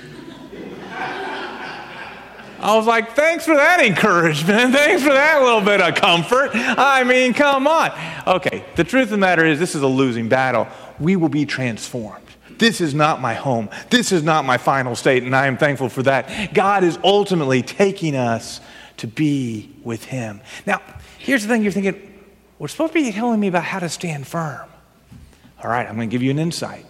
I 2.61 2.75
was 2.75 2.85
like, 2.85 3.15
thanks 3.15 3.45
for 3.45 3.55
that 3.55 3.83
encouragement. 3.83 4.73
Thanks 4.81 5.01
for 5.01 5.09
that 5.09 5.41
little 5.41 5.61
bit 5.61 5.81
of 5.81 5.95
comfort. 5.95 6.51
I 6.53 7.03
mean, 7.03 7.33
come 7.33 7.65
on. 7.65 7.91
Okay, 8.27 8.63
the 8.75 8.83
truth 8.83 9.05
of 9.05 9.09
the 9.09 9.17
matter 9.17 9.43
is, 9.43 9.57
this 9.57 9.73
is 9.73 9.81
a 9.81 9.87
losing 9.87 10.29
battle. 10.29 10.67
We 10.99 11.15
will 11.15 11.29
be 11.29 11.45
transformed. 11.45 12.23
This 12.59 12.79
is 12.79 12.93
not 12.93 13.19
my 13.19 13.33
home. 13.33 13.69
This 13.89 14.11
is 14.11 14.21
not 14.21 14.45
my 14.45 14.57
final 14.57 14.95
state, 14.95 15.23
and 15.23 15.35
I 15.35 15.47
am 15.47 15.57
thankful 15.57 15.89
for 15.89 16.03
that. 16.03 16.53
God 16.53 16.83
is 16.83 16.99
ultimately 17.03 17.63
taking 17.63 18.15
us 18.15 18.61
to 18.97 19.07
be 19.07 19.71
with 19.83 20.05
Him. 20.05 20.41
Now, 20.67 20.81
here's 21.17 21.41
the 21.41 21.47
thing 21.47 21.63
you're 21.63 21.71
thinking, 21.71 22.23
we're 22.59 22.67
supposed 22.67 22.93
to 22.93 23.01
be 23.01 23.11
telling 23.11 23.39
me 23.39 23.47
about 23.47 23.63
how 23.63 23.79
to 23.79 23.89
stand 23.89 24.27
firm. 24.27 24.69
All 25.63 25.69
right, 25.71 25.87
I'm 25.87 25.95
going 25.95 26.09
to 26.09 26.13
give 26.13 26.21
you 26.21 26.29
an 26.29 26.37
insight 26.37 26.85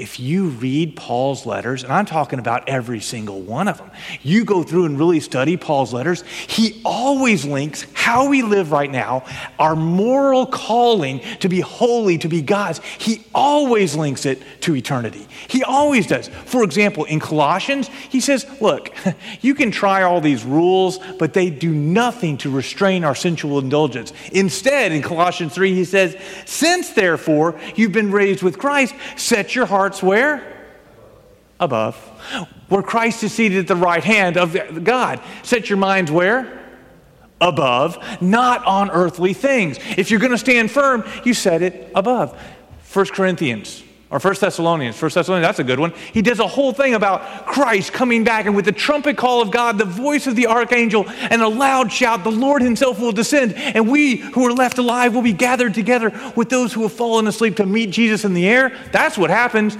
if 0.00 0.18
you 0.18 0.46
read 0.48 0.96
Paul's 0.96 1.44
letters, 1.44 1.84
and 1.84 1.92
I'm 1.92 2.06
talking 2.06 2.38
about 2.38 2.68
every 2.68 3.00
single 3.00 3.42
one 3.42 3.68
of 3.68 3.76
them, 3.76 3.90
you 4.22 4.44
go 4.44 4.62
through 4.62 4.86
and 4.86 4.98
really 4.98 5.20
study 5.20 5.58
Paul's 5.58 5.92
letters, 5.92 6.22
he 6.22 6.80
always 6.84 7.44
links 7.44 7.84
how 7.92 8.28
we 8.28 8.40
live 8.40 8.72
right 8.72 8.90
now, 8.90 9.24
our 9.58 9.76
moral 9.76 10.46
calling 10.46 11.20
to 11.40 11.48
be 11.50 11.60
holy, 11.60 12.16
to 12.18 12.28
be 12.28 12.40
God's. 12.40 12.80
He 12.98 13.24
always 13.34 13.94
links 13.94 14.24
it 14.24 14.42
to 14.62 14.74
eternity. 14.74 15.28
He 15.48 15.62
always 15.62 16.06
does. 16.06 16.28
For 16.46 16.64
example, 16.64 17.04
in 17.04 17.20
Colossians, 17.20 17.88
he 18.08 18.20
says, 18.20 18.46
Look, 18.60 18.92
you 19.42 19.54
can 19.54 19.70
try 19.70 20.02
all 20.02 20.22
these 20.22 20.44
rules, 20.44 20.98
but 21.18 21.34
they 21.34 21.50
do 21.50 21.74
nothing 21.74 22.38
to 22.38 22.50
restrain 22.50 23.04
our 23.04 23.14
sensual 23.14 23.58
indulgence. 23.58 24.14
Instead, 24.32 24.92
in 24.92 25.02
Colossians 25.02 25.52
3, 25.54 25.74
he 25.74 25.84
says, 25.84 26.16
Since 26.46 26.94
therefore 26.94 27.60
you've 27.76 27.92
been 27.92 28.10
raised 28.10 28.42
with 28.42 28.58
Christ, 28.58 28.94
set 29.16 29.54
your 29.54 29.66
heart 29.66 29.89
hearts 29.90 30.02
where? 30.04 30.40
Above. 31.58 31.96
Where 32.68 32.82
Christ 32.82 33.24
is 33.24 33.32
seated 33.32 33.58
at 33.58 33.66
the 33.66 33.74
right 33.74 34.04
hand 34.04 34.36
of 34.36 34.84
God. 34.84 35.20
Set 35.42 35.68
your 35.68 35.78
minds 35.78 36.12
where? 36.12 36.58
Above, 37.40 37.98
not 38.20 38.64
on 38.66 38.90
earthly 38.90 39.32
things. 39.32 39.78
If 39.96 40.10
you're 40.10 40.20
going 40.20 40.30
to 40.30 40.38
stand 40.38 40.70
firm, 40.70 41.02
you 41.24 41.34
set 41.34 41.62
it 41.62 41.90
above. 41.94 42.40
1 42.92 43.06
Corinthians 43.06 43.82
or 44.10 44.18
First 44.18 44.40
Thessalonians, 44.40 44.96
First 44.96 45.14
Thessalonians, 45.14 45.46
that's 45.46 45.60
a 45.60 45.64
good 45.64 45.78
one. 45.78 45.92
He 46.12 46.20
does 46.20 46.40
a 46.40 46.46
whole 46.46 46.72
thing 46.72 46.94
about 46.94 47.46
Christ 47.46 47.92
coming 47.92 48.24
back, 48.24 48.46
and 48.46 48.56
with 48.56 48.64
the 48.64 48.72
trumpet 48.72 49.16
call 49.16 49.40
of 49.40 49.50
God, 49.50 49.78
the 49.78 49.84
voice 49.84 50.26
of 50.26 50.34
the 50.34 50.48
archangel, 50.48 51.08
and 51.08 51.40
a 51.40 51.48
loud 51.48 51.92
shout, 51.92 52.24
the 52.24 52.32
Lord 52.32 52.60
Himself 52.60 52.98
will 52.98 53.12
descend, 53.12 53.54
and 53.54 53.88
we 53.88 54.16
who 54.16 54.44
are 54.46 54.52
left 54.52 54.78
alive 54.78 55.14
will 55.14 55.22
be 55.22 55.32
gathered 55.32 55.74
together 55.74 56.12
with 56.34 56.48
those 56.48 56.72
who 56.72 56.82
have 56.82 56.92
fallen 56.92 57.28
asleep 57.28 57.56
to 57.56 57.66
meet 57.66 57.90
Jesus 57.90 58.24
in 58.24 58.34
the 58.34 58.48
air. 58.48 58.76
That's 58.90 59.16
what 59.16 59.30
happens. 59.30 59.76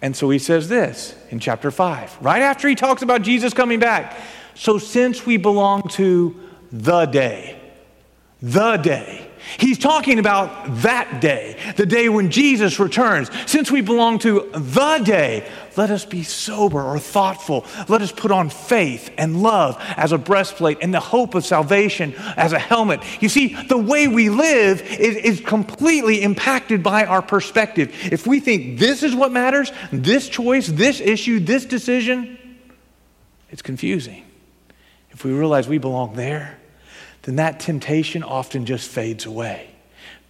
And 0.00 0.16
so 0.16 0.30
he 0.30 0.38
says 0.38 0.68
this 0.68 1.14
in 1.30 1.40
chapter 1.40 1.70
5, 1.70 2.18
right 2.20 2.42
after 2.42 2.68
he 2.68 2.74
talks 2.74 3.02
about 3.02 3.22
Jesus 3.22 3.52
coming 3.52 3.80
back. 3.80 4.16
So 4.54 4.78
since 4.78 5.26
we 5.26 5.36
belong 5.36 5.82
to 5.90 6.38
the 6.72 7.06
day, 7.06 7.58
the 8.40 8.76
day, 8.76 9.23
He's 9.58 9.78
talking 9.78 10.18
about 10.18 10.66
that 10.82 11.20
day, 11.20 11.56
the 11.76 11.86
day 11.86 12.08
when 12.08 12.30
Jesus 12.30 12.78
returns. 12.78 13.30
Since 13.46 13.70
we 13.70 13.80
belong 13.80 14.18
to 14.20 14.50
the 14.52 15.02
day, 15.04 15.48
let 15.76 15.90
us 15.90 16.04
be 16.04 16.22
sober 16.22 16.80
or 16.82 16.98
thoughtful. 16.98 17.66
Let 17.88 18.00
us 18.00 18.12
put 18.12 18.30
on 18.30 18.48
faith 18.48 19.10
and 19.18 19.42
love 19.42 19.76
as 19.96 20.12
a 20.12 20.18
breastplate 20.18 20.78
and 20.82 20.94
the 20.94 21.00
hope 21.00 21.34
of 21.34 21.44
salvation 21.44 22.14
as 22.36 22.52
a 22.52 22.58
helmet. 22.58 23.00
You 23.20 23.28
see, 23.28 23.54
the 23.64 23.78
way 23.78 24.08
we 24.08 24.30
live 24.30 24.80
is, 24.82 25.16
is 25.16 25.40
completely 25.40 26.22
impacted 26.22 26.82
by 26.82 27.04
our 27.04 27.22
perspective. 27.22 27.92
If 28.12 28.26
we 28.26 28.40
think 28.40 28.78
this 28.78 29.02
is 29.02 29.14
what 29.14 29.32
matters, 29.32 29.72
this 29.92 30.28
choice, 30.28 30.68
this 30.68 31.00
issue, 31.00 31.40
this 31.40 31.64
decision, 31.64 32.38
it's 33.50 33.62
confusing. 33.62 34.24
If 35.10 35.24
we 35.24 35.32
realize 35.32 35.68
we 35.68 35.78
belong 35.78 36.14
there, 36.14 36.58
then 37.24 37.36
that 37.36 37.58
temptation 37.60 38.22
often 38.22 38.66
just 38.66 38.88
fades 38.88 39.26
away. 39.26 39.70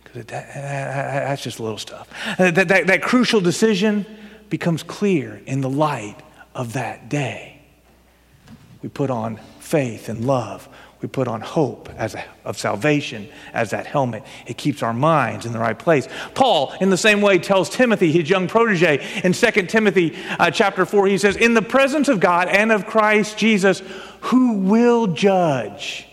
Because 0.05 0.27
that, 0.27 0.55
that's 0.55 1.43
just 1.43 1.61
little 1.61 1.79
stuff. 1.79 2.09
That, 2.39 2.69
that, 2.69 2.87
that 2.87 3.03
crucial 3.03 3.41
decision 3.41 4.07
becomes 4.49 4.83
clear 4.83 5.43
in 5.47 5.61
the 5.61 5.71
light 5.71 6.17
of 6.55 6.75
that 6.75 7.09
day. 7.09 7.61
We 8.83 8.89
put 8.89 9.11
on 9.11 9.41
faith 9.59 10.09
and 10.09 10.25
love. 10.25 10.69
We 11.01 11.09
put 11.09 11.27
on 11.27 11.41
hope 11.41 11.91
as 11.97 12.15
a, 12.15 12.25
of 12.45 12.57
salvation 12.57 13.29
as 13.53 13.71
that 13.71 13.87
helmet. 13.87 14.23
It 14.47 14.57
keeps 14.57 14.83
our 14.83 14.95
minds 14.95 15.47
in 15.47 15.53
the 15.53 15.59
right 15.59 15.79
place. 15.79 16.07
Paul, 16.35 16.73
in 16.81 16.91
the 16.91 16.97
same 16.97 17.21
way, 17.21 17.39
tells 17.39 17.69
Timothy, 17.69 18.13
his 18.13 18.31
young 18.31 18.47
protege, 18.47 19.05
in 19.25 19.33
2 19.33 19.51
Timothy 19.67 20.17
uh, 20.39 20.51
chapter 20.51 20.87
4, 20.87 21.09
he 21.09 21.19
says, 21.19 21.37
In 21.37 21.55
the 21.55 21.63
presence 21.63 22.09
of 22.09 22.21
God 22.21 22.49
and 22.49 22.71
of 22.71 22.87
Christ 22.87 23.37
Jesus, 23.37 23.83
who 24.21 24.59
will 24.59 25.09
judge 25.09 26.07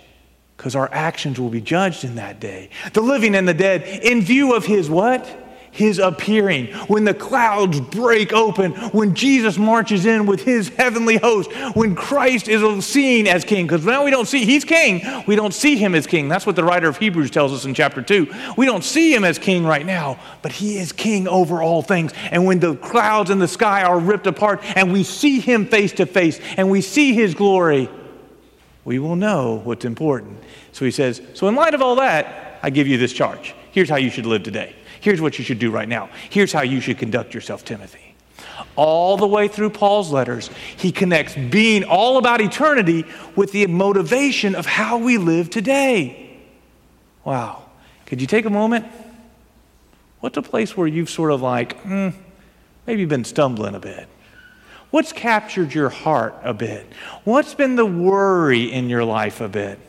because 0.62 0.76
our 0.76 0.94
actions 0.94 1.40
will 1.40 1.50
be 1.50 1.60
judged 1.60 2.04
in 2.04 2.14
that 2.14 2.40
day. 2.40 2.70
The 2.94 3.02
living 3.02 3.34
and 3.34 3.48
the 3.48 3.54
dead, 3.54 3.82
in 3.82 4.22
view 4.22 4.54
of 4.54 4.64
his 4.64 4.92
what? 4.92 5.28
His 5.72 5.98
appearing. 5.98 6.68
When 6.86 7.04
the 7.04 7.16
clouds 7.16 7.82
break 7.82 8.32
open, 8.32 8.74
when 8.92 9.16
Jesus 9.16 9.58
marches 9.58 10.06
in 10.06 10.28
with 10.28 10.44
his 10.44 10.70
heavenly 10.70 11.18
host, 11.18 11.52
when 11.76 11.96
Christ 11.96 12.48
is 12.48 12.86
seen 12.86 13.26
as 13.26 13.44
king, 13.44 13.66
because 13.66 13.84
now 13.84 14.06
we 14.06 14.12
don't 14.12 14.28
see, 14.28 14.46
he's 14.46 14.64
king, 14.64 15.02
we 15.26 15.36
don't 15.36 15.56
see 15.56 15.78
him 15.78 15.96
as 15.96 16.06
king. 16.06 16.28
That's 16.28 16.46
what 16.46 16.56
the 16.56 16.64
writer 16.64 16.88
of 16.88 16.98
Hebrews 16.98 17.32
tells 17.32 17.52
us 17.54 17.66
in 17.66 17.74
chapter 17.74 18.04
2. 18.04 18.32
We 18.56 18.68
don't 18.68 18.84
see 18.84 19.16
him 19.16 19.24
as 19.24 19.40
king 19.40 19.66
right 19.66 19.86
now, 19.86 20.20
but 20.44 20.52
he 20.52 20.78
is 20.78 20.92
king 20.92 21.28
over 21.28 21.64
all 21.64 21.82
things. 21.82 22.14
And 22.30 22.46
when 22.46 22.60
the 22.60 22.76
clouds 22.76 23.32
in 23.32 23.40
the 23.40 23.48
sky 23.48 23.82
are 23.82 23.98
ripped 23.98 24.28
apart 24.28 24.62
and 24.76 24.94
we 24.94 25.06
see 25.06 25.40
him 25.40 25.66
face 25.66 25.94
to 25.94 26.06
face 26.06 26.40
and 26.56 26.70
we 26.70 26.82
see 26.82 27.16
his 27.16 27.34
glory, 27.34 27.90
we 28.84 29.00
will 29.00 29.16
know 29.16 29.62
what's 29.64 29.86
important. 29.86 30.38
So 30.72 30.86
he 30.86 30.92
says, 30.92 31.22
So, 31.34 31.48
in 31.48 31.56
light 31.56 31.74
of 31.74 31.82
all 31.82 31.96
that, 31.98 32.60
I 32.64 32.70
give 32.70 32.88
you 32.88 32.98
this 32.98 33.14
charge. 33.14 33.54
Here's 33.72 33.90
how 33.90 33.98
you 33.98 34.10
should 34.10 34.26
live 34.26 34.44
today. 34.44 34.76
Here's 35.00 35.22
what 35.22 35.38
you 35.40 35.46
should 35.46 35.60
do 35.60 35.72
right 35.72 35.88
now. 35.88 36.10
Here's 36.30 36.52
how 36.52 36.62
you 36.62 36.80
should 36.82 36.98
conduct 36.98 37.34
yourself, 37.34 37.66
Timothy. 37.66 38.16
All 38.76 39.18
the 39.18 39.28
way 39.28 39.48
through 39.48 39.72
Paul's 39.72 40.12
letters, 40.12 40.50
he 40.78 40.92
connects 40.92 41.36
being 41.36 41.84
all 41.84 42.18
about 42.18 42.42
eternity 42.42 43.06
with 43.36 43.52
the 43.52 43.66
motivation 43.68 44.56
of 44.56 44.66
how 44.66 44.98
we 44.98 45.18
live 45.18 45.50
today. 45.50 46.40
Wow. 47.24 47.64
Could 48.06 48.22
you 48.22 48.28
take 48.28 48.46
a 48.46 48.50
moment? 48.50 48.86
What's 50.20 50.38
a 50.38 50.42
place 50.42 50.78
where 50.78 50.88
you've 50.88 51.10
sort 51.10 51.32
of 51.32 51.42
like, 51.42 51.82
mm, 51.84 52.14
maybe 52.86 53.06
been 53.06 53.24
stumbling 53.24 53.74
a 53.76 53.80
bit? 53.80 54.08
What's 54.92 55.14
captured 55.14 55.74
your 55.74 55.90
heart 55.90 56.36
a 56.44 56.54
bit? 56.54 56.86
What's 57.24 57.54
been 57.54 57.76
the 57.76 57.86
worry 57.86 58.72
in 58.72 58.90
your 58.90 59.06
life 59.06 59.40
a 59.42 59.48
bit? 59.48 59.80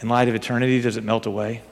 In 0.00 0.08
light 0.08 0.28
of 0.28 0.36
eternity, 0.36 0.80
does 0.80 0.96
it 0.96 1.02
melt 1.02 1.26
away? 1.26 1.62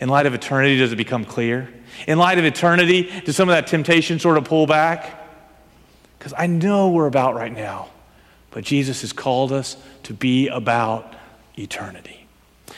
In 0.00 0.08
light 0.08 0.26
of 0.26 0.34
eternity, 0.34 0.78
does 0.78 0.92
it 0.92 0.96
become 0.96 1.24
clear? 1.24 1.68
In 2.06 2.18
light 2.18 2.38
of 2.38 2.44
eternity, 2.44 3.10
does 3.24 3.34
some 3.34 3.48
of 3.48 3.54
that 3.54 3.66
temptation 3.66 4.20
sort 4.20 4.38
of 4.38 4.44
pull 4.44 4.66
back? 4.66 5.26
Because 6.18 6.32
I 6.36 6.46
know 6.46 6.90
we're 6.90 7.06
about 7.06 7.34
right 7.34 7.52
now, 7.52 7.88
but 8.52 8.62
Jesus 8.62 9.00
has 9.00 9.12
called 9.12 9.52
us 9.52 9.76
to 10.04 10.14
be 10.14 10.46
about 10.46 11.16
eternity. 11.58 12.26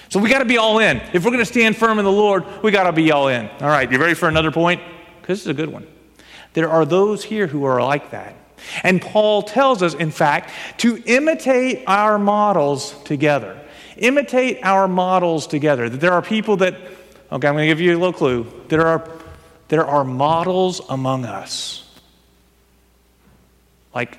So 0.08 0.20
we 0.20 0.30
got 0.30 0.38
to 0.38 0.46
be 0.46 0.56
all 0.56 0.78
in. 0.78 1.02
If 1.12 1.24
we're 1.24 1.32
going 1.32 1.38
to 1.38 1.44
stand 1.44 1.76
firm 1.76 1.98
in 1.98 2.04
the 2.06 2.12
Lord, 2.12 2.44
we 2.62 2.70
got 2.70 2.84
to 2.84 2.92
be 2.92 3.12
all 3.12 3.28
in. 3.28 3.46
All 3.60 3.68
right, 3.68 3.90
you 3.90 3.98
ready 3.98 4.14
for 4.14 4.28
another 4.28 4.50
point? 4.50 4.80
Because 5.20 5.38
this 5.38 5.42
is 5.42 5.48
a 5.48 5.54
good 5.54 5.68
one. 5.68 5.86
There 6.54 6.70
are 6.70 6.84
those 6.84 7.24
here 7.24 7.46
who 7.46 7.64
are 7.64 7.80
like 7.80 8.10
that. 8.10 8.34
And 8.82 9.00
Paul 9.00 9.42
tells 9.42 9.82
us, 9.82 9.94
in 9.94 10.10
fact, 10.10 10.50
to 10.78 11.02
imitate 11.06 11.84
our 11.86 12.18
models 12.18 12.94
together. 13.04 13.58
Imitate 13.96 14.58
our 14.62 14.88
models 14.88 15.46
together. 15.46 15.88
That 15.88 16.00
there 16.00 16.12
are 16.12 16.22
people 16.22 16.56
that, 16.58 16.74
okay, 16.74 16.88
I'm 17.30 17.40
going 17.40 17.58
to 17.58 17.66
give 17.66 17.80
you 17.80 17.92
a 17.92 17.98
little 17.98 18.12
clue. 18.12 18.46
There 18.68 18.86
are, 18.86 19.08
there 19.68 19.86
are 19.86 20.04
models 20.04 20.80
among 20.88 21.24
us. 21.24 21.84
Like, 23.94 24.18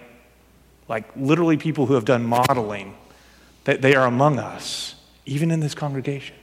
like 0.87 1.05
literally 1.15 1.57
people 1.57 1.85
who 1.85 1.93
have 1.93 2.05
done 2.05 2.23
modeling, 2.23 2.95
that 3.65 3.81
they 3.81 3.95
are 3.95 4.05
among 4.05 4.39
us, 4.39 4.95
even 5.25 5.51
in 5.51 5.59
this 5.59 5.75
congregation. 5.75 6.35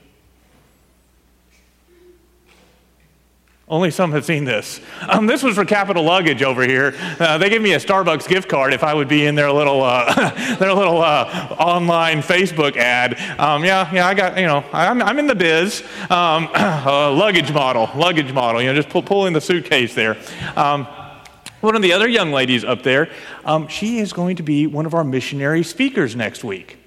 Only 3.69 3.91
some 3.91 4.13
have 4.13 4.25
seen 4.25 4.45
this. 4.45 4.81
Um, 5.09 5.27
this 5.27 5.43
was 5.43 5.57
for 5.57 5.65
Capital 5.65 6.05
Luggage 6.05 6.41
over 6.41 6.63
here. 6.63 6.95
Uh, 7.19 7.37
they 7.37 7.51
gave 7.51 7.61
me 7.61 7.73
a 7.73 7.81
Starbucks 7.81 8.29
gift 8.29 8.49
card 8.49 8.73
if 8.73 8.85
I 8.85 8.95
would 8.95 9.09
be 9.09 9.27
in 9.27 9.35
their 9.35 9.51
little, 9.51 9.83
uh, 9.83 10.55
their 10.59 10.73
little 10.73 11.03
uh, 11.03 11.57
online 11.59 12.19
Facebook 12.19 12.77
ad. 12.77 13.19
Um, 13.41 13.65
yeah, 13.65 13.93
yeah, 13.93 14.07
I 14.07 14.15
got, 14.15 14.39
you 14.39 14.47
know, 14.47 14.65
I'm, 14.73 15.03
I'm 15.03 15.19
in 15.19 15.27
the 15.27 15.35
biz. 15.35 15.83
Um, 16.11 16.49
luggage 16.55 17.53
model, 17.53 17.91
luggage 17.97 18.33
model, 18.33 18.63
you 18.63 18.69
know, 18.69 18.75
just 18.75 18.89
pull, 18.89 19.03
pulling 19.03 19.33
the 19.33 19.41
suitcase 19.41 19.97
there. 19.97 20.17
Um, 20.55 20.87
one 21.61 21.75
of 21.75 21.83
the 21.83 21.93
other 21.93 22.07
young 22.07 22.31
ladies 22.31 22.63
up 22.63 22.85
there, 22.85 23.11
um, 23.45 23.67
she 23.67 23.99
is 23.99 24.13
going 24.13 24.37
to 24.37 24.45
be 24.45 24.69
one 24.69 24.87
of 24.87 24.95
our 24.95 25.03
missionary 25.03 25.65
speakers 25.65 26.15
next 26.15 26.45
week. 26.45 26.79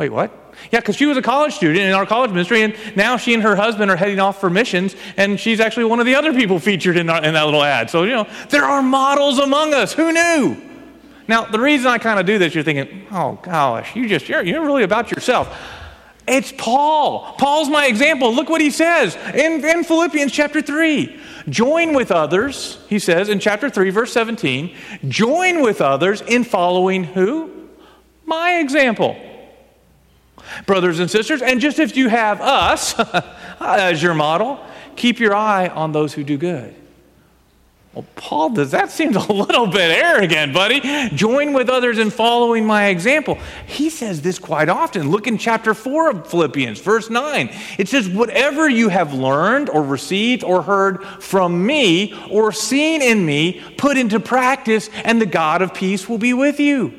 Wait, 0.00 0.08
what? 0.08 0.54
Yeah, 0.72 0.80
because 0.80 0.96
she 0.96 1.04
was 1.04 1.18
a 1.18 1.22
college 1.22 1.52
student 1.52 1.80
in 1.80 1.92
our 1.92 2.06
college 2.06 2.30
ministry, 2.30 2.62
and 2.62 2.74
now 2.96 3.18
she 3.18 3.34
and 3.34 3.42
her 3.42 3.54
husband 3.54 3.90
are 3.90 3.96
heading 3.96 4.18
off 4.18 4.40
for 4.40 4.48
missions, 4.48 4.96
and 5.18 5.38
she's 5.38 5.60
actually 5.60 5.84
one 5.84 6.00
of 6.00 6.06
the 6.06 6.14
other 6.14 6.32
people 6.32 6.58
featured 6.58 6.96
in, 6.96 7.10
our, 7.10 7.22
in 7.22 7.34
that 7.34 7.44
little 7.44 7.62
ad. 7.62 7.90
So, 7.90 8.04
you 8.04 8.12
know, 8.12 8.26
there 8.48 8.64
are 8.64 8.80
models 8.80 9.38
among 9.38 9.74
us. 9.74 9.92
Who 9.92 10.10
knew? 10.10 10.56
Now, 11.28 11.44
the 11.44 11.60
reason 11.60 11.88
I 11.88 11.98
kind 11.98 12.18
of 12.18 12.24
do 12.24 12.38
this, 12.38 12.54
you're 12.54 12.64
thinking, 12.64 13.08
oh 13.12 13.38
gosh, 13.42 13.94
you 13.94 14.08
just, 14.08 14.26
you're, 14.26 14.42
you're 14.42 14.64
really 14.64 14.84
about 14.84 15.10
yourself. 15.10 15.54
It's 16.26 16.50
Paul. 16.56 17.34
Paul's 17.36 17.68
my 17.68 17.84
example. 17.84 18.34
Look 18.34 18.48
what 18.48 18.62
he 18.62 18.70
says 18.70 19.16
in, 19.34 19.62
in 19.62 19.84
Philippians 19.84 20.32
chapter 20.32 20.62
3. 20.62 21.20
Join 21.50 21.92
with 21.92 22.10
others, 22.10 22.78
he 22.88 22.98
says 22.98 23.28
in 23.28 23.38
chapter 23.38 23.68
3, 23.68 23.90
verse 23.90 24.14
17, 24.14 24.74
join 25.08 25.60
with 25.60 25.82
others 25.82 26.22
in 26.22 26.44
following 26.44 27.04
who? 27.04 27.68
My 28.24 28.60
example 28.60 29.26
brothers 30.66 30.98
and 31.00 31.10
sisters. 31.10 31.42
And 31.42 31.60
just 31.60 31.78
if 31.78 31.96
you 31.96 32.08
have 32.08 32.40
us 32.40 32.94
as 33.60 34.02
your 34.02 34.14
model, 34.14 34.64
keep 34.96 35.18
your 35.18 35.34
eye 35.34 35.68
on 35.68 35.92
those 35.92 36.14
who 36.14 36.24
do 36.24 36.36
good. 36.36 36.74
Well, 37.92 38.06
Paul, 38.14 38.50
does 38.50 38.70
that 38.70 38.92
seem 38.92 39.16
a 39.16 39.32
little 39.32 39.66
bit 39.66 39.90
arrogant, 39.90 40.54
buddy? 40.54 40.80
Join 41.10 41.52
with 41.52 41.68
others 41.68 41.98
in 41.98 42.10
following 42.10 42.64
my 42.64 42.86
example. 42.86 43.36
He 43.66 43.90
says 43.90 44.22
this 44.22 44.38
quite 44.38 44.68
often. 44.68 45.10
Look 45.10 45.26
in 45.26 45.38
chapter 45.38 45.74
4 45.74 46.10
of 46.10 46.30
Philippians, 46.30 46.80
verse 46.80 47.10
9. 47.10 47.50
It 47.78 47.88
says, 47.88 48.08
Whatever 48.08 48.68
you 48.68 48.90
have 48.90 49.12
learned 49.12 49.70
or 49.70 49.82
received 49.82 50.44
or 50.44 50.62
heard 50.62 51.04
from 51.20 51.66
me 51.66 52.14
or 52.30 52.52
seen 52.52 53.02
in 53.02 53.26
me, 53.26 53.60
put 53.76 53.96
into 53.96 54.20
practice, 54.20 54.88
and 55.04 55.20
the 55.20 55.26
God 55.26 55.60
of 55.60 55.74
peace 55.74 56.08
will 56.08 56.18
be 56.18 56.32
with 56.32 56.60
you. 56.60 56.94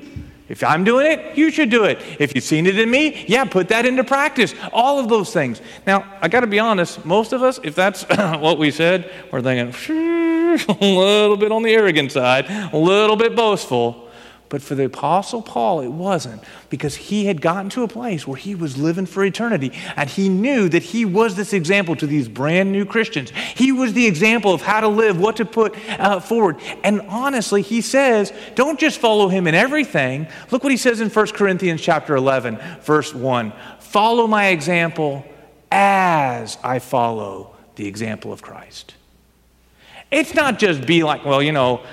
If 0.52 0.66
I'm 0.66 0.84
doing 0.84 1.10
it, 1.10 1.38
you 1.38 1.50
should 1.50 1.70
do 1.70 1.86
it. 1.86 2.02
If 2.20 2.36
you've 2.36 2.44
seen 2.44 2.68
it 2.68 2.78
in 2.78 2.92
me, 2.92 3.24
yeah, 3.26 3.46
put 3.46 3.70
that 3.70 3.86
into 3.86 4.04
practice. 4.04 4.54
All 4.74 5.00
of 5.00 5.08
those 5.08 5.32
things. 5.32 5.62
Now, 5.88 6.04
I 6.20 6.28
got 6.28 6.42
to 6.42 6.48
be 6.48 6.60
honest, 6.60 7.06
most 7.06 7.32
of 7.32 7.42
us, 7.42 7.58
if 7.64 7.74
that's 7.74 8.04
what 8.10 8.58
we 8.58 8.70
said, 8.70 9.10
we're 9.32 9.42
thinking, 9.42 9.74
a 10.68 10.86
little 10.86 11.38
bit 11.38 11.54
on 11.54 11.64
the 11.64 11.72
arrogant 11.72 12.12
side, 12.12 12.48
a 12.74 12.78
little 12.78 13.16
bit 13.16 13.34
boastful. 13.34 14.10
But 14.52 14.62
for 14.62 14.76
the 14.76 14.84
Apostle 14.84 15.42
Paul, 15.42 15.80
it 15.80 15.88
wasn't 15.88 16.44
because 16.70 16.94
he 16.98 17.24
had 17.24 17.40
gotten 17.40 17.70
to 17.70 17.84
a 17.84 17.88
place 17.88 18.28
where 18.28 18.36
he 18.36 18.54
was 18.54 18.78
living 18.78 19.06
for 19.06 19.24
eternity 19.24 19.72
and 19.96 20.10
he 20.10 20.28
knew 20.28 20.68
that 20.68 20.84
he 20.84 21.06
was 21.06 21.36
this 21.36 21.54
example 21.54 21.96
to 21.96 22.06
these 22.06 22.28
brand 22.28 22.70
new 22.70 22.84
Christians. 22.84 23.30
He 23.56 23.72
was 23.72 23.94
the 23.94 24.06
example 24.06 24.54
of 24.54 24.62
how 24.62 24.82
to 24.82 24.90
live, 24.90 25.18
what 25.18 25.38
to 25.38 25.46
put 25.46 25.74
uh, 25.98 26.20
forward. 26.20 26.58
And 26.84 27.00
honestly, 27.04 27.62
he 27.62 27.80
says, 27.80 28.34
don't 28.56 28.78
just 28.78 29.00
follow 29.00 29.30
him 29.30 29.48
in 29.48 29.56
everything. 29.56 30.28
Look 30.52 30.64
what 30.64 30.72
he 30.74 30.78
says 30.78 31.00
in 31.00 31.10
1 31.10 31.28
Corinthians 31.28 31.80
chapter 31.80 32.14
11, 32.14 32.60
verse 32.82 33.16
1. 33.16 33.54
Follow 33.80 34.28
my 34.28 34.48
example 34.48 35.26
as 35.72 36.58
I 36.62 36.80
follow 36.80 37.56
the 37.78 37.88
example 37.88 38.34
of 38.34 38.42
Christ. 38.42 38.96
It's 40.12 40.34
not 40.34 40.60
just 40.60 40.86
be 40.86 41.04
like, 41.04 41.24
well, 41.24 41.42
you 41.42 41.54
know, 41.54 41.86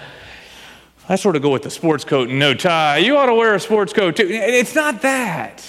I 1.08 1.16
sort 1.16 1.36
of 1.36 1.42
go 1.42 1.50
with 1.50 1.62
the 1.62 1.70
sports 1.70 2.04
coat 2.04 2.28
and 2.28 2.38
no 2.38 2.54
tie. 2.54 2.98
You 2.98 3.16
ought 3.16 3.26
to 3.26 3.34
wear 3.34 3.54
a 3.54 3.60
sports 3.60 3.92
coat 3.92 4.16
too. 4.16 4.28
It's 4.28 4.74
not 4.74 5.02
that. 5.02 5.64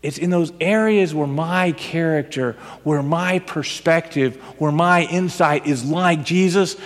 It's 0.00 0.18
in 0.18 0.30
those 0.30 0.52
areas 0.60 1.14
where 1.14 1.26
my 1.26 1.72
character, 1.72 2.52
where 2.82 3.02
my 3.02 3.38
perspective, 3.38 4.36
where 4.58 4.70
my 4.70 5.04
insight 5.04 5.66
is 5.66 5.84
like 5.84 6.24
Jesus, 6.24 6.76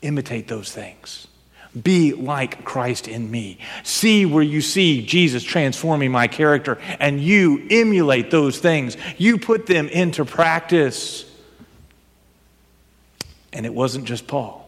imitate 0.00 0.48
those 0.48 0.70
things. 0.72 1.26
Be 1.80 2.12
like 2.12 2.64
Christ 2.64 3.08
in 3.08 3.30
me. 3.30 3.58
See 3.82 4.26
where 4.26 4.42
you 4.42 4.60
see 4.60 5.04
Jesus 5.04 5.42
transforming 5.42 6.12
my 6.12 6.28
character, 6.28 6.78
and 7.00 7.20
you 7.20 7.66
emulate 7.70 8.30
those 8.30 8.58
things. 8.58 8.96
You 9.18 9.38
put 9.38 9.66
them 9.66 9.88
into 9.88 10.24
practice. 10.24 11.24
And 13.52 13.66
it 13.66 13.74
wasn't 13.74 14.04
just 14.04 14.26
Paul. 14.26 14.61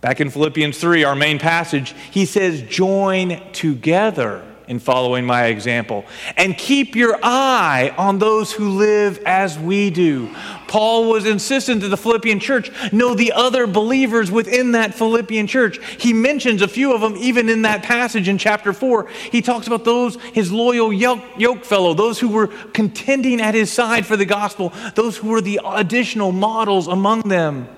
Back 0.00 0.20
in 0.20 0.30
Philippians 0.30 0.78
3, 0.78 1.04
our 1.04 1.16
main 1.16 1.38
passage, 1.38 1.94
he 2.10 2.24
says, 2.24 2.62
Join 2.62 3.42
together 3.52 4.44
in 4.68 4.78
following 4.78 5.24
my 5.24 5.46
example 5.46 6.04
and 6.36 6.56
keep 6.56 6.94
your 6.94 7.18
eye 7.22 7.92
on 7.96 8.18
those 8.18 8.52
who 8.52 8.68
live 8.68 9.18
as 9.24 9.58
we 9.58 9.90
do. 9.90 10.32
Paul 10.68 11.08
was 11.08 11.24
insistent 11.24 11.80
to 11.80 11.88
the 11.88 11.96
Philippian 11.96 12.38
church 12.38 12.70
know 12.92 13.14
the 13.14 13.32
other 13.32 13.66
believers 13.66 14.30
within 14.30 14.72
that 14.72 14.94
Philippian 14.94 15.46
church. 15.46 15.78
He 15.98 16.12
mentions 16.12 16.60
a 16.60 16.68
few 16.68 16.92
of 16.92 17.00
them 17.00 17.16
even 17.16 17.48
in 17.48 17.62
that 17.62 17.82
passage 17.82 18.28
in 18.28 18.38
chapter 18.38 18.72
4. 18.72 19.08
He 19.32 19.40
talks 19.42 19.66
about 19.66 19.84
those, 19.84 20.16
his 20.32 20.52
loyal 20.52 20.92
yoke, 20.92 21.24
yoke 21.38 21.64
fellow, 21.64 21.94
those 21.94 22.20
who 22.20 22.28
were 22.28 22.48
contending 22.48 23.40
at 23.40 23.54
his 23.54 23.72
side 23.72 24.06
for 24.06 24.16
the 24.16 24.26
gospel, 24.26 24.72
those 24.94 25.16
who 25.16 25.28
were 25.28 25.40
the 25.40 25.60
additional 25.64 26.30
models 26.30 26.86
among 26.86 27.22
them. 27.22 27.68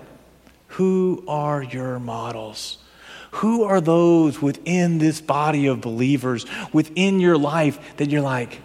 Who 0.80 1.22
are 1.28 1.62
your 1.62 1.98
models? 1.98 2.78
Who 3.32 3.64
are 3.64 3.82
those 3.82 4.40
within 4.40 4.96
this 4.96 5.20
body 5.20 5.66
of 5.66 5.82
believers, 5.82 6.46
within 6.72 7.20
your 7.20 7.36
life, 7.36 7.98
that 7.98 8.08
you're 8.08 8.22
like, 8.22 8.62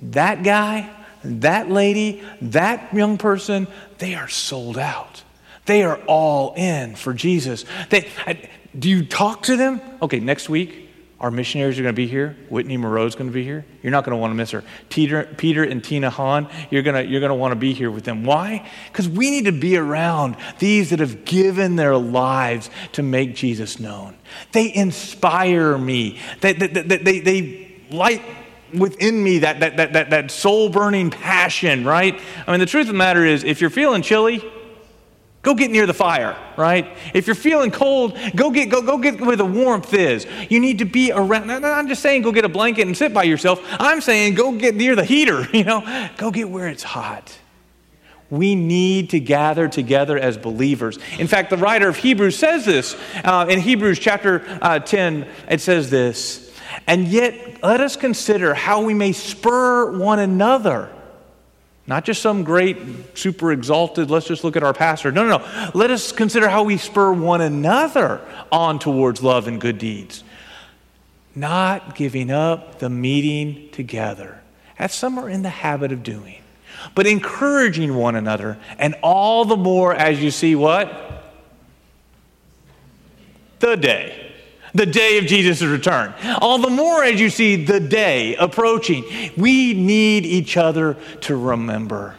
that 0.00 0.42
guy, 0.42 0.88
that 1.22 1.68
lady, 1.68 2.22
that 2.40 2.94
young 2.94 3.18
person, 3.18 3.66
they 3.98 4.14
are 4.14 4.28
sold 4.28 4.78
out. 4.78 5.22
They 5.66 5.82
are 5.82 5.98
all 6.06 6.54
in 6.54 6.96
for 6.96 7.12
Jesus. 7.12 7.66
They, 7.90 8.08
do 8.78 8.88
you 8.88 9.04
talk 9.04 9.42
to 9.42 9.58
them? 9.58 9.82
Okay, 10.00 10.20
next 10.20 10.48
week, 10.48 10.87
our 11.20 11.32
missionaries 11.32 11.78
are 11.78 11.82
going 11.82 11.94
to 11.94 11.96
be 11.96 12.06
here. 12.06 12.36
Whitney 12.48 12.76
Moreau 12.76 13.04
is 13.04 13.16
going 13.16 13.28
to 13.28 13.34
be 13.34 13.42
here. 13.42 13.64
You're 13.82 13.90
not 13.90 14.04
going 14.04 14.12
to 14.12 14.20
want 14.20 14.30
to 14.30 14.36
miss 14.36 14.52
her. 14.52 14.62
Peter, 14.88 15.24
Peter 15.36 15.64
and 15.64 15.82
Tina 15.82 16.10
Hahn, 16.10 16.48
you're 16.70 16.82
going 16.82 16.94
to, 16.94 17.10
you're 17.10 17.20
going 17.20 17.30
to 17.30 17.34
want 17.34 17.50
to 17.50 17.56
be 17.56 17.72
here 17.72 17.90
with 17.90 18.04
them. 18.04 18.22
Why? 18.22 18.68
Because 18.86 19.08
we 19.08 19.30
need 19.30 19.46
to 19.46 19.52
be 19.52 19.76
around 19.76 20.36
these 20.60 20.90
that 20.90 21.00
have 21.00 21.24
given 21.24 21.74
their 21.74 21.96
lives 21.96 22.70
to 22.92 23.02
make 23.02 23.34
Jesus 23.34 23.80
known. 23.80 24.16
They 24.52 24.72
inspire 24.72 25.76
me. 25.76 26.20
They, 26.40 26.52
they, 26.52 26.68
they, 26.68 26.98
they, 26.98 27.20
they 27.20 27.82
light 27.90 28.22
within 28.72 29.20
me 29.20 29.38
that, 29.38 29.58
that, 29.58 29.76
that, 29.76 29.94
that, 29.94 30.10
that 30.10 30.30
soul 30.30 30.68
burning 30.68 31.10
passion, 31.10 31.84
right? 31.84 32.20
I 32.46 32.50
mean, 32.52 32.60
the 32.60 32.66
truth 32.66 32.82
of 32.82 32.92
the 32.92 32.98
matter 32.98 33.24
is, 33.24 33.42
if 33.42 33.60
you're 33.60 33.70
feeling 33.70 34.02
chilly, 34.02 34.44
Go 35.42 35.54
get 35.54 35.70
near 35.70 35.86
the 35.86 35.94
fire, 35.94 36.36
right? 36.56 36.96
If 37.14 37.26
you're 37.26 37.36
feeling 37.36 37.70
cold, 37.70 38.18
go 38.34 38.50
get, 38.50 38.70
go, 38.70 38.82
go 38.82 38.98
get 38.98 39.20
where 39.20 39.36
the 39.36 39.44
warmth 39.44 39.94
is. 39.94 40.26
You 40.50 40.58
need 40.58 40.78
to 40.78 40.84
be 40.84 41.12
around. 41.12 41.50
I'm 41.50 41.88
just 41.88 42.02
saying 42.02 42.22
go 42.22 42.32
get 42.32 42.44
a 42.44 42.48
blanket 42.48 42.86
and 42.86 42.96
sit 42.96 43.14
by 43.14 43.22
yourself. 43.22 43.60
I'm 43.78 44.00
saying 44.00 44.34
go 44.34 44.52
get 44.52 44.74
near 44.74 44.96
the 44.96 45.04
heater, 45.04 45.46
you 45.56 45.64
know? 45.64 46.10
Go 46.16 46.30
get 46.30 46.50
where 46.50 46.68
it's 46.68 46.82
hot. 46.82 47.38
We 48.30 48.54
need 48.56 49.10
to 49.10 49.20
gather 49.20 49.68
together 49.68 50.18
as 50.18 50.36
believers. 50.36 50.98
In 51.18 51.28
fact, 51.28 51.50
the 51.50 51.56
writer 51.56 51.88
of 51.88 51.96
Hebrews 51.96 52.36
says 52.36 52.66
this. 52.66 52.94
Uh, 53.24 53.46
in 53.48 53.60
Hebrews 53.60 53.98
chapter 53.98 54.44
uh, 54.60 54.80
10, 54.80 55.26
it 55.48 55.60
says 55.60 55.88
this 55.88 56.52
And 56.86 57.08
yet, 57.08 57.62
let 57.62 57.80
us 57.80 57.96
consider 57.96 58.54
how 58.54 58.82
we 58.82 58.92
may 58.92 59.12
spur 59.12 59.98
one 59.98 60.18
another 60.18 60.90
Not 61.88 62.04
just 62.04 62.20
some 62.20 62.44
great, 62.44 62.76
super 63.16 63.50
exalted, 63.50 64.10
let's 64.10 64.26
just 64.26 64.44
look 64.44 64.56
at 64.56 64.62
our 64.62 64.74
pastor. 64.74 65.10
No, 65.10 65.26
no, 65.26 65.38
no. 65.38 65.70
Let 65.72 65.90
us 65.90 66.12
consider 66.12 66.46
how 66.48 66.62
we 66.62 66.76
spur 66.76 67.14
one 67.14 67.40
another 67.40 68.20
on 68.52 68.78
towards 68.78 69.22
love 69.22 69.48
and 69.48 69.58
good 69.58 69.78
deeds. 69.78 70.22
Not 71.34 71.94
giving 71.94 72.30
up 72.30 72.78
the 72.78 72.90
meeting 72.90 73.70
together, 73.72 74.42
as 74.78 74.92
some 74.92 75.18
are 75.18 75.30
in 75.30 75.40
the 75.40 75.48
habit 75.48 75.90
of 75.90 76.02
doing, 76.02 76.42
but 76.94 77.06
encouraging 77.06 77.94
one 77.94 78.16
another, 78.16 78.58
and 78.78 78.94
all 79.02 79.46
the 79.46 79.56
more 79.56 79.94
as 79.94 80.22
you 80.22 80.30
see 80.30 80.54
what? 80.54 81.24
The 83.60 83.76
day 83.76 84.27
the 84.78 84.86
day 84.86 85.18
of 85.18 85.26
Jesus' 85.26 85.62
return. 85.62 86.14
All 86.40 86.58
the 86.58 86.70
more 86.70 87.04
as 87.04 87.20
you 87.20 87.28
see 87.28 87.64
the 87.64 87.80
day 87.80 88.36
approaching, 88.36 89.04
we 89.36 89.74
need 89.74 90.24
each 90.24 90.56
other 90.56 90.96
to 91.22 91.36
remember. 91.36 92.14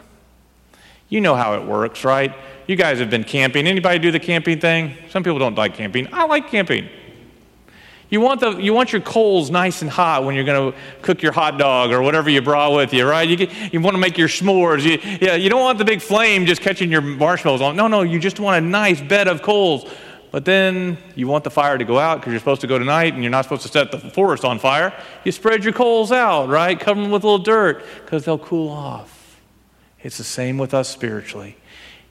You 1.08 1.20
know 1.20 1.34
how 1.34 1.54
it 1.54 1.64
works, 1.64 2.04
right? 2.04 2.32
You 2.68 2.76
guys 2.76 3.00
have 3.00 3.10
been 3.10 3.24
camping. 3.24 3.66
Anybody 3.66 3.98
do 3.98 4.12
the 4.12 4.20
camping 4.20 4.60
thing? 4.60 4.94
Some 5.08 5.24
people 5.24 5.40
don't 5.40 5.56
like 5.56 5.74
camping. 5.74 6.06
I 6.12 6.26
like 6.26 6.48
camping. 6.48 6.88
You 8.10 8.20
want, 8.20 8.40
the, 8.40 8.56
you 8.56 8.74
want 8.74 8.92
your 8.92 9.00
coals 9.00 9.50
nice 9.50 9.82
and 9.82 9.90
hot 9.90 10.24
when 10.24 10.34
you're 10.34 10.44
going 10.44 10.72
to 10.72 10.78
cook 11.00 11.22
your 11.22 11.32
hot 11.32 11.58
dog 11.58 11.92
or 11.92 12.02
whatever 12.02 12.28
you 12.28 12.42
brought 12.42 12.74
with 12.74 12.92
you, 12.92 13.08
right? 13.08 13.28
You, 13.28 13.48
you 13.72 13.80
want 13.80 13.94
to 13.94 14.00
make 14.00 14.18
your 14.18 14.28
s'mores. 14.28 14.82
You, 14.82 14.98
yeah, 15.20 15.36
you 15.36 15.48
don't 15.48 15.62
want 15.62 15.78
the 15.78 15.84
big 15.84 16.02
flame 16.02 16.44
just 16.44 16.60
catching 16.60 16.90
your 16.90 17.02
marshmallows 17.02 17.60
on. 17.60 17.76
No, 17.76 17.86
no, 17.86 18.02
you 18.02 18.18
just 18.18 18.40
want 18.40 18.64
a 18.64 18.68
nice 18.68 19.00
bed 19.00 19.28
of 19.28 19.42
coals 19.42 19.88
but 20.30 20.44
then 20.44 20.96
you 21.16 21.26
want 21.26 21.44
the 21.44 21.50
fire 21.50 21.76
to 21.76 21.84
go 21.84 21.98
out 21.98 22.20
because 22.20 22.32
you're 22.32 22.38
supposed 22.38 22.60
to 22.60 22.66
go 22.66 22.78
tonight 22.78 23.14
and 23.14 23.22
you're 23.22 23.30
not 23.30 23.44
supposed 23.44 23.62
to 23.62 23.68
set 23.68 23.90
the 23.90 23.98
forest 23.98 24.44
on 24.44 24.58
fire. 24.58 24.92
You 25.24 25.32
spread 25.32 25.64
your 25.64 25.72
coals 25.72 26.12
out, 26.12 26.48
right? 26.48 26.78
Cover 26.78 27.00
them 27.00 27.10
with 27.10 27.24
a 27.24 27.26
little 27.26 27.44
dirt 27.44 27.84
because 28.04 28.24
they'll 28.24 28.38
cool 28.38 28.68
off. 28.68 29.40
It's 30.02 30.18
the 30.18 30.24
same 30.24 30.56
with 30.58 30.72
us 30.72 30.88
spiritually. 30.88 31.56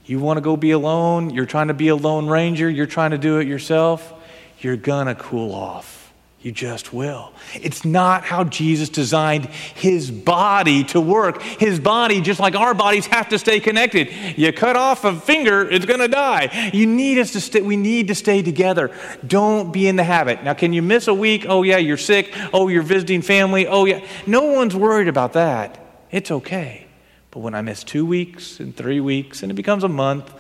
You 0.06 0.20
want 0.20 0.38
to 0.38 0.42
go 0.42 0.58
be 0.58 0.72
alone, 0.72 1.30
you're 1.30 1.46
trying 1.46 1.68
to 1.68 1.74
be 1.74 1.90
a 1.90 1.96
lone 1.96 2.28
ranger, 2.28 2.70
you're 2.70 2.88
trying 2.88 3.12
to 3.12 3.18
do 3.18 3.38
it 3.38 3.48
yourself, 3.48 4.14
you're 4.60 4.76
going 4.76 5.08
to 5.08 5.16
cool 5.16 5.54
off. 5.54 5.99
You 6.42 6.54
just 6.54 6.94
will. 6.94 7.34
It's 7.54 7.84
not 7.84 8.24
how 8.24 8.46
Jesus 8.46 8.88
designed 8.88 9.48
his 9.48 10.10
body 10.10 10.86
to 10.86 11.02
work. 11.02 11.42
His 11.42 11.82
body, 11.82 12.22
just 12.22 12.40
like 12.40 12.56
our 12.56 12.74
bodies, 12.74 13.08
have 13.08 13.28
to 13.30 13.40
stay 13.40 13.60
connected. 13.60 14.10
You 14.38 14.54
cut 14.54 14.78
off 14.78 15.04
a 15.04 15.14
finger, 15.20 15.70
it's 15.70 15.86
going 15.86 16.00
to 16.00 16.08
die. 16.08 16.72
You 16.74 16.88
need 16.88 17.20
us 17.20 17.34
to 17.34 17.42
stay, 17.42 17.60
we 17.62 17.76
need 17.76 18.08
to 18.08 18.16
stay 18.16 18.42
together. 18.42 18.96
Don't 19.28 19.74
be 19.74 19.86
in 19.86 19.98
the 19.98 20.04
habit. 20.04 20.42
Now, 20.46 20.54
can 20.54 20.72
you 20.72 20.82
miss 20.82 21.10
a 21.10 21.14
week? 21.14 21.46
Oh, 21.50 21.64
yeah, 21.64 21.78
you're 21.78 21.98
sick. 21.98 22.34
Oh, 22.54 22.70
you're 22.70 22.84
visiting 22.84 23.22
family. 23.22 23.68
Oh, 23.68 23.84
yeah. 23.84 24.06
No 24.26 24.44
one's 24.44 24.78
worried 24.78 25.10
about 25.10 25.34
that. 25.34 25.78
It's 26.10 26.32
okay. 26.32 26.88
But 27.32 27.42
when 27.42 27.54
I 27.54 27.62
miss 27.62 27.84
two 27.84 28.06
weeks 28.06 28.62
and 28.62 28.74
three 28.76 29.02
weeks 29.02 29.44
and 29.44 29.52
it 29.52 29.56
becomes 29.56 29.84
a 29.84 29.90
month, 29.90 30.34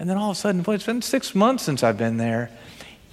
and 0.00 0.10
then 0.10 0.16
all 0.16 0.32
of 0.32 0.36
a 0.36 0.40
sudden, 0.40 0.62
boy, 0.62 0.74
it's 0.74 0.86
been 0.86 1.02
six 1.02 1.36
months 1.36 1.62
since 1.62 1.84
I've 1.84 1.96
been 1.96 2.16
there 2.16 2.50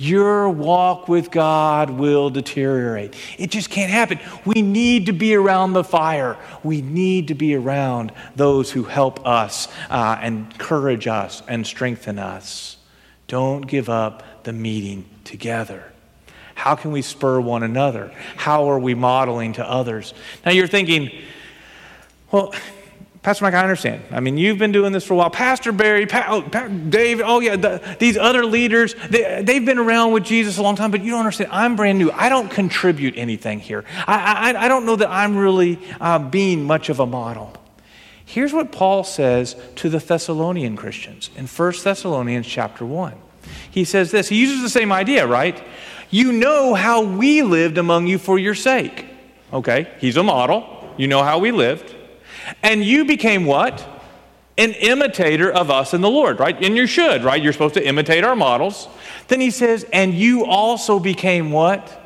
your 0.03 0.49
walk 0.49 1.07
with 1.07 1.31
God 1.31 1.89
will 1.89 2.29
deteriorate. 2.29 3.15
It 3.37 3.51
just 3.51 3.69
can't 3.69 3.91
happen. 3.91 4.19
We 4.43 4.61
need 4.61 5.05
to 5.05 5.13
be 5.13 5.33
around 5.33 5.73
the 5.73 5.83
fire. 5.83 6.37
We 6.61 6.81
need 6.81 7.29
to 7.29 7.35
be 7.35 7.55
around 7.55 8.11
those 8.35 8.69
who 8.69 8.83
help 8.83 9.25
us 9.25 9.69
uh, 9.89 10.17
and 10.21 10.51
encourage 10.51 11.07
us 11.07 11.41
and 11.47 11.65
strengthen 11.65 12.19
us. 12.19 12.77
Don't 13.27 13.61
give 13.61 13.89
up 13.89 14.43
the 14.43 14.51
meeting 14.51 15.09
together. 15.23 15.91
How 16.55 16.75
can 16.75 16.91
we 16.91 17.01
spur 17.01 17.39
one 17.39 17.63
another? 17.63 18.13
How 18.35 18.69
are 18.69 18.79
we 18.79 18.93
modeling 18.95 19.53
to 19.53 19.67
others? 19.67 20.13
Now 20.45 20.51
you're 20.51 20.67
thinking, 20.67 21.11
well, 22.31 22.53
Pastor 23.23 23.45
Mike, 23.45 23.53
I 23.53 23.61
understand. 23.61 24.03
I 24.11 24.19
mean, 24.19 24.37
you've 24.37 24.57
been 24.57 24.73
doing 24.73 24.91
this 24.91 25.05
for 25.05 25.13
a 25.13 25.15
while. 25.15 25.29
Pastor 25.29 25.71
Barry, 25.71 26.05
pa- 26.05 26.25
oh, 26.27 26.41
pa- 26.41 26.67
Dave, 26.67 27.21
oh 27.23 27.39
yeah, 27.39 27.55
the, 27.55 27.95
these 27.97 28.17
other 28.17 28.45
leaders, 28.45 28.95
they, 29.09 29.21
have 29.53 29.65
been 29.65 29.77
around 29.77 30.11
with 30.11 30.25
Jesus 30.25 30.57
a 30.57 30.61
long 30.61 30.75
time, 30.75 30.91
but 30.91 31.01
you 31.01 31.11
don't 31.11 31.21
understand. 31.21 31.49
I'm 31.53 31.77
brand 31.77 31.99
new. 31.99 32.11
I 32.11 32.27
don't 32.27 32.51
contribute 32.51 33.17
anything 33.17 33.61
here. 33.61 33.85
I, 34.05 34.51
I, 34.53 34.65
I 34.65 34.67
don't 34.67 34.85
know 34.85 34.97
that 34.97 35.09
I'm 35.09 35.37
really 35.37 35.79
uh, 36.01 36.19
being 36.19 36.65
much 36.65 36.89
of 36.89 36.99
a 36.99 37.05
model. 37.05 37.53
Here's 38.25 38.51
what 38.51 38.73
Paul 38.73 39.05
says 39.05 39.55
to 39.77 39.87
the 39.87 39.99
Thessalonian 39.99 40.75
Christians 40.75 41.29
in 41.37 41.47
1 41.47 41.73
Thessalonians 41.81 42.45
chapter 42.45 42.85
1. 42.85 43.13
He 43.71 43.85
says 43.85 44.11
this. 44.11 44.27
He 44.27 44.41
uses 44.41 44.61
the 44.61 44.69
same 44.69 44.91
idea, 44.91 45.25
right? 45.25 45.61
You 46.09 46.33
know 46.33 46.73
how 46.73 47.03
we 47.03 47.41
lived 47.41 47.77
among 47.77 48.07
you 48.07 48.17
for 48.17 48.37
your 48.37 48.55
sake. 48.55 49.05
Okay, 49.53 49.87
he's 49.99 50.17
a 50.17 50.23
model. 50.23 50.93
You 50.97 51.07
know 51.07 51.23
how 51.23 51.39
we 51.39 51.51
lived. 51.51 51.95
And 52.61 52.83
you 52.83 53.05
became 53.05 53.45
what? 53.45 53.87
An 54.57 54.71
imitator 54.71 55.51
of 55.51 55.71
us 55.71 55.93
in 55.93 56.01
the 56.01 56.09
Lord, 56.09 56.39
right? 56.39 56.55
And 56.63 56.77
you 56.77 56.85
should, 56.85 57.23
right? 57.23 57.41
You're 57.41 57.53
supposed 57.53 57.73
to 57.73 57.85
imitate 57.85 58.23
our 58.23 58.35
models. 58.35 58.87
Then 59.27 59.41
he 59.41 59.49
says, 59.49 59.85
and 59.91 60.13
you 60.13 60.45
also 60.45 60.99
became 60.99 61.51
what? 61.51 61.99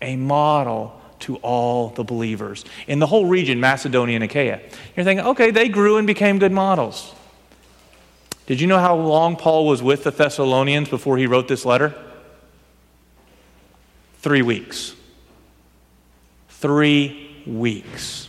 A 0.00 0.14
model 0.16 1.00
to 1.20 1.36
all 1.36 1.88
the 1.88 2.04
believers 2.04 2.64
in 2.86 3.00
the 3.00 3.06
whole 3.06 3.26
region, 3.26 3.58
Macedonia 3.58 4.14
and 4.14 4.24
Achaia. 4.24 4.60
You're 4.96 5.04
thinking, 5.04 5.26
okay, 5.26 5.50
they 5.50 5.68
grew 5.68 5.96
and 5.96 6.06
became 6.06 6.38
good 6.38 6.52
models. 6.52 7.12
Did 8.46 8.60
you 8.60 8.68
know 8.68 8.78
how 8.78 8.94
long 8.94 9.34
Paul 9.36 9.66
was 9.66 9.82
with 9.82 10.04
the 10.04 10.12
Thessalonians 10.12 10.88
before 10.88 11.18
he 11.18 11.26
wrote 11.26 11.48
this 11.48 11.64
letter? 11.64 11.92
Three 14.20 14.42
weeks. 14.42 14.94
Three 16.48 17.42
weeks 17.46 18.27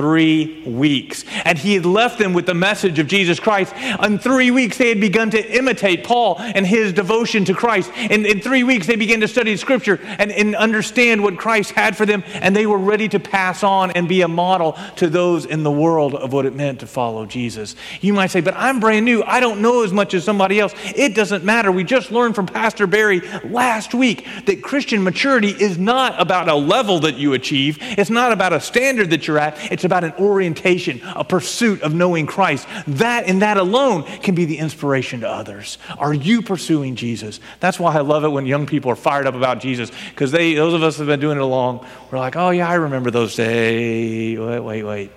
three 0.00 0.62
weeks. 0.64 1.26
And 1.44 1.58
he 1.58 1.74
had 1.74 1.84
left 1.84 2.18
them 2.18 2.32
with 2.32 2.46
the 2.46 2.54
message 2.54 2.98
of 2.98 3.06
Jesus 3.06 3.38
Christ. 3.38 3.74
In 4.02 4.18
three 4.18 4.50
weeks, 4.50 4.78
they 4.78 4.88
had 4.88 4.98
begun 4.98 5.28
to 5.32 5.58
imitate 5.58 6.04
Paul 6.04 6.36
and 6.38 6.66
his 6.66 6.94
devotion 6.94 7.44
to 7.44 7.54
Christ. 7.54 7.92
In, 7.98 8.24
in 8.24 8.40
three 8.40 8.64
weeks, 8.64 8.86
they 8.86 8.96
began 8.96 9.20
to 9.20 9.28
study 9.28 9.54
Scripture 9.58 10.00
and, 10.02 10.32
and 10.32 10.56
understand 10.56 11.22
what 11.22 11.36
Christ 11.36 11.72
had 11.72 11.98
for 11.98 12.06
them, 12.06 12.24
and 12.32 12.56
they 12.56 12.64
were 12.64 12.78
ready 12.78 13.10
to 13.10 13.20
pass 13.20 13.62
on 13.62 13.90
and 13.90 14.08
be 14.08 14.22
a 14.22 14.28
model 14.28 14.78
to 14.96 15.10
those 15.10 15.44
in 15.44 15.64
the 15.64 15.70
world 15.70 16.14
of 16.14 16.32
what 16.32 16.46
it 16.46 16.54
meant 16.54 16.80
to 16.80 16.86
follow 16.86 17.26
Jesus. 17.26 17.76
You 18.00 18.14
might 18.14 18.28
say, 18.28 18.40
but 18.40 18.54
I'm 18.56 18.80
brand 18.80 19.04
new. 19.04 19.22
I 19.22 19.40
don't 19.40 19.60
know 19.60 19.84
as 19.84 19.92
much 19.92 20.14
as 20.14 20.24
somebody 20.24 20.60
else. 20.60 20.72
It 20.96 21.14
doesn't 21.14 21.44
matter. 21.44 21.70
We 21.70 21.84
just 21.84 22.10
learned 22.10 22.34
from 22.34 22.46
Pastor 22.46 22.86
Barry 22.86 23.20
last 23.44 23.92
week 23.92 24.26
that 24.46 24.62
Christian 24.62 25.02
maturity 25.02 25.50
is 25.50 25.76
not 25.76 26.18
about 26.18 26.48
a 26.48 26.54
level 26.54 27.00
that 27.00 27.16
you 27.16 27.34
achieve, 27.34 27.76
it's 27.80 28.08
not 28.08 28.32
about 28.32 28.54
a 28.54 28.60
standard 28.60 29.10
that 29.10 29.28
you're 29.28 29.38
at. 29.38 29.58
It's 29.70 29.84
about 29.90 30.04
an 30.04 30.12
orientation, 30.12 31.00
a 31.04 31.24
pursuit 31.24 31.82
of 31.82 31.92
knowing 31.92 32.26
Christ. 32.26 32.68
That 32.86 33.24
and 33.26 33.42
that 33.42 33.56
alone 33.56 34.04
can 34.04 34.36
be 34.36 34.44
the 34.44 34.58
inspiration 34.58 35.20
to 35.20 35.28
others. 35.28 35.78
Are 35.98 36.14
you 36.14 36.42
pursuing 36.42 36.94
Jesus? 36.94 37.40
That's 37.58 37.80
why 37.80 37.94
I 37.96 38.00
love 38.00 38.22
it 38.22 38.28
when 38.28 38.46
young 38.46 38.66
people 38.66 38.92
are 38.92 38.96
fired 38.96 39.26
up 39.26 39.34
about 39.34 39.58
Jesus 39.58 39.90
because 40.10 40.30
they, 40.30 40.54
those 40.54 40.74
of 40.74 40.84
us 40.84 40.96
that 40.96 41.02
have 41.02 41.08
been 41.08 41.18
doing 41.18 41.38
it 41.38 41.42
along, 41.42 41.84
we're 42.10 42.18
like, 42.18 42.36
oh 42.36 42.50
yeah, 42.50 42.68
I 42.68 42.74
remember 42.74 43.10
those 43.10 43.34
days. 43.34 44.38
Wait, 44.38 44.60
wait, 44.60 44.82
wait. 44.84 45.10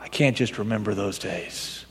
I 0.00 0.08
can't 0.08 0.36
just 0.36 0.56
remember 0.56 0.94
those 0.94 1.18
days. 1.18 1.84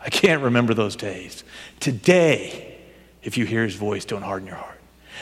I 0.00 0.10
can't 0.10 0.42
remember 0.42 0.74
those 0.74 0.94
days. 0.94 1.42
Today, 1.80 2.78
if 3.22 3.36
you 3.38 3.44
hear 3.44 3.64
his 3.64 3.74
voice, 3.74 4.04
don't 4.04 4.22
harden 4.22 4.46
your 4.46 4.56
heart. 4.56 4.73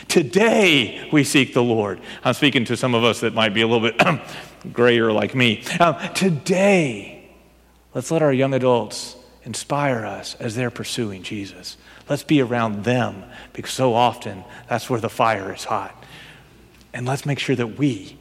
Today, 0.08 1.08
we 1.12 1.24
seek 1.24 1.54
the 1.54 1.62
Lord. 1.62 2.00
I'm 2.24 2.34
speaking 2.34 2.64
to 2.66 2.76
some 2.76 2.94
of 2.94 3.04
us 3.04 3.20
that 3.20 3.34
might 3.34 3.54
be 3.54 3.62
a 3.62 3.66
little 3.66 3.90
bit 3.90 4.22
grayer 4.72 5.12
like 5.12 5.34
me. 5.34 5.62
Um, 5.80 5.96
today, 6.14 7.30
let's 7.94 8.10
let 8.10 8.22
our 8.22 8.32
young 8.32 8.54
adults 8.54 9.16
inspire 9.44 10.04
us 10.04 10.34
as 10.36 10.54
they're 10.54 10.70
pursuing 10.70 11.22
Jesus. 11.22 11.76
Let's 12.08 12.22
be 12.22 12.40
around 12.40 12.84
them 12.84 13.24
because 13.52 13.72
so 13.72 13.94
often 13.94 14.44
that's 14.68 14.88
where 14.88 15.00
the 15.00 15.08
fire 15.08 15.52
is 15.54 15.64
hot. 15.64 16.04
And 16.92 17.06
let's 17.06 17.24
make 17.24 17.38
sure 17.38 17.56
that 17.56 17.78
we, 17.78 18.18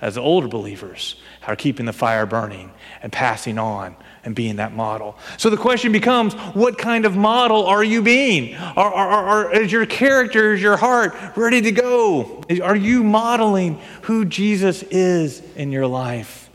as 0.00 0.16
older 0.16 0.48
believers, 0.48 1.16
are 1.46 1.56
keeping 1.56 1.86
the 1.86 1.92
fire 1.92 2.26
burning 2.26 2.72
and 3.02 3.12
passing 3.12 3.58
on 3.58 3.96
and 4.24 4.34
being 4.34 4.56
that 4.56 4.74
model. 4.74 5.16
So 5.36 5.50
the 5.50 5.56
question 5.56 5.92
becomes 5.92 6.34
what 6.54 6.78
kind 6.78 7.04
of 7.04 7.16
model 7.16 7.66
are 7.66 7.84
you 7.84 8.02
being? 8.02 8.56
Are, 8.56 8.92
are, 8.92 9.26
are, 9.26 9.52
is 9.54 9.70
your 9.70 9.86
character, 9.86 10.54
is 10.54 10.62
your 10.62 10.76
heart 10.76 11.14
ready 11.36 11.60
to 11.60 11.72
go? 11.72 12.42
Are 12.62 12.76
you 12.76 13.04
modeling 13.04 13.80
who 14.02 14.24
Jesus 14.24 14.82
is 14.84 15.40
in 15.56 15.72
your 15.72 15.86
life? 15.86 16.48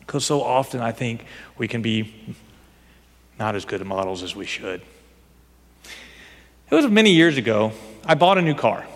Because 0.00 0.24
so 0.24 0.42
often 0.42 0.80
I 0.80 0.92
think 0.92 1.24
we 1.56 1.66
can 1.66 1.82
be 1.82 2.36
not 3.38 3.54
as 3.54 3.64
good 3.64 3.84
models 3.84 4.22
as 4.22 4.36
we 4.36 4.46
should. 4.46 4.82
It 6.70 6.74
was 6.74 6.86
many 6.88 7.12
years 7.12 7.36
ago, 7.36 7.72
I 8.04 8.14
bought 8.14 8.38
a 8.38 8.42
new 8.42 8.54
car. 8.54 8.86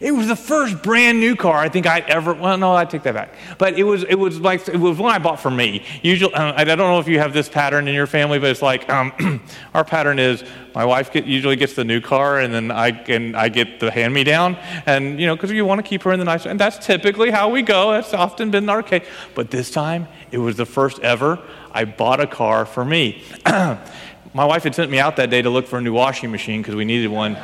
It 0.00 0.12
was 0.12 0.28
the 0.28 0.36
first 0.36 0.82
brand 0.82 1.18
new 1.18 1.34
car 1.34 1.58
I 1.58 1.68
think 1.68 1.86
I'd 1.86 2.04
ever. 2.04 2.32
Well, 2.32 2.56
no, 2.56 2.74
I 2.74 2.84
take 2.84 3.02
that 3.02 3.14
back. 3.14 3.34
But 3.58 3.78
it 3.78 3.82
was 3.82 4.04
it 4.04 4.14
was 4.14 4.40
like 4.40 4.68
it 4.68 4.76
was 4.76 4.98
one 4.98 5.12
I 5.12 5.18
bought 5.18 5.40
for 5.40 5.50
me. 5.50 5.84
Usually, 6.02 6.32
uh, 6.34 6.52
I 6.56 6.64
don't 6.64 6.78
know 6.78 7.00
if 7.00 7.08
you 7.08 7.18
have 7.18 7.32
this 7.32 7.48
pattern 7.48 7.88
in 7.88 7.94
your 7.94 8.06
family, 8.06 8.38
but 8.38 8.50
it's 8.50 8.62
like 8.62 8.88
um, 8.88 9.40
our 9.74 9.84
pattern 9.84 10.18
is 10.18 10.44
my 10.74 10.84
wife 10.84 11.12
get, 11.12 11.24
usually 11.24 11.56
gets 11.56 11.74
the 11.74 11.84
new 11.84 12.00
car, 12.00 12.38
and 12.38 12.54
then 12.54 12.70
I 12.70 12.90
and 13.08 13.36
I 13.36 13.48
get 13.48 13.80
the 13.80 13.90
hand 13.90 14.14
me 14.14 14.22
down, 14.22 14.56
and 14.86 15.20
you 15.20 15.26
know 15.26 15.34
because 15.34 15.50
you 15.50 15.64
want 15.64 15.80
to 15.80 15.88
keep 15.88 16.02
her 16.04 16.12
in 16.12 16.20
the 16.20 16.24
nice. 16.24 16.46
And 16.46 16.60
that's 16.60 16.84
typically 16.84 17.30
how 17.30 17.48
we 17.50 17.62
go. 17.62 17.90
That's 17.90 18.14
often 18.14 18.50
been 18.52 18.68
our 18.68 18.82
case. 18.84 19.06
But 19.34 19.50
this 19.50 19.70
time, 19.70 20.06
it 20.30 20.38
was 20.38 20.56
the 20.56 20.66
first 20.66 21.00
ever 21.00 21.40
I 21.72 21.84
bought 21.84 22.20
a 22.20 22.26
car 22.26 22.66
for 22.66 22.84
me. 22.84 23.24
my 23.46 24.44
wife 24.44 24.62
had 24.62 24.74
sent 24.74 24.92
me 24.92 25.00
out 25.00 25.16
that 25.16 25.30
day 25.30 25.42
to 25.42 25.50
look 25.50 25.66
for 25.66 25.78
a 25.78 25.82
new 25.82 25.92
washing 25.92 26.30
machine 26.30 26.62
because 26.62 26.76
we 26.76 26.84
needed 26.84 27.08
one. 27.08 27.36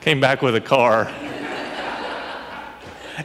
Came 0.00 0.20
back 0.20 0.40
with 0.40 0.54
a 0.54 0.60
car. 0.60 1.12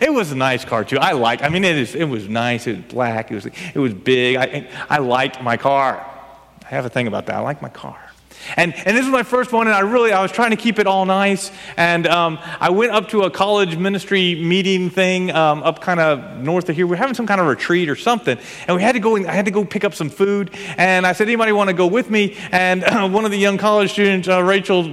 It 0.02 0.14
was 0.14 0.32
a 0.32 0.36
nice 0.36 0.66
car 0.66 0.84
too. 0.84 0.98
I 0.98 1.14
liked. 1.14 1.42
I 1.42 1.48
mean, 1.48 1.64
it 1.64 1.78
is. 1.78 1.96
It 1.96 2.04
was 2.04 2.28
nice. 2.28 2.68
It 2.68 2.76
was 2.76 2.86
black. 2.86 3.32
It 3.32 3.36
was. 3.36 3.46
It 3.46 3.80
was 3.80 3.94
big. 3.94 4.36
I, 4.36 4.68
I 4.90 4.98
liked 4.98 5.42
my 5.42 5.56
car. 5.56 6.06
I 6.64 6.68
have 6.68 6.86
a 6.86 6.90
thing 6.90 7.08
about 7.08 7.28
that. 7.28 7.36
I 7.36 7.40
like 7.40 7.62
my 7.62 7.70
car. 7.70 7.98
And, 8.58 8.74
and 8.74 8.96
this 8.96 9.06
was 9.06 9.12
my 9.12 9.24
first 9.24 9.52
one, 9.52 9.68
and 9.68 9.76
I 9.76 9.80
really 9.80 10.12
I 10.12 10.22
was 10.22 10.32
trying 10.32 10.52
to 10.52 10.56
keep 10.58 10.78
it 10.78 10.86
all 10.86 11.06
nice. 11.06 11.52
And 11.78 12.06
um, 12.08 12.40
I 12.60 12.70
went 12.70 12.92
up 12.92 13.10
to 13.10 13.24
a 13.24 13.32
college 13.32 13.76
ministry 13.78 14.36
meeting 14.36 14.90
thing 14.90 15.32
um, 15.32 15.64
up 15.64 15.82
kind 15.82 16.00
of 16.00 16.38
north 16.44 16.70
of 16.70 16.76
here. 16.76 16.86
We 16.86 16.94
are 16.96 16.98
having 16.98 17.16
some 17.16 17.28
kind 17.28 17.42
of 17.42 17.48
retreat 17.48 17.90
or 17.90 17.96
something, 17.96 18.38
and 18.68 18.76
we 18.76 18.84
had 18.84 18.94
to 18.94 19.00
go. 19.00 19.16
I 19.18 19.32
had 19.32 19.46
to 19.46 19.52
go 19.52 19.66
pick 19.66 19.84
up 19.84 19.96
some 19.96 20.10
food, 20.10 20.52
and 20.78 21.08
I 21.08 21.14
said, 21.14 21.28
"Anybody 21.28 21.54
want 21.54 21.70
to 21.70 21.74
go 21.74 21.88
with 21.88 22.10
me?" 22.10 22.38
And 22.52 22.84
uh, 22.84 23.08
one 23.10 23.26
of 23.26 23.32
the 23.32 23.40
young 23.40 23.58
college 23.58 23.92
students, 23.92 24.28
uh, 24.28 24.44
Rachel, 24.44 24.84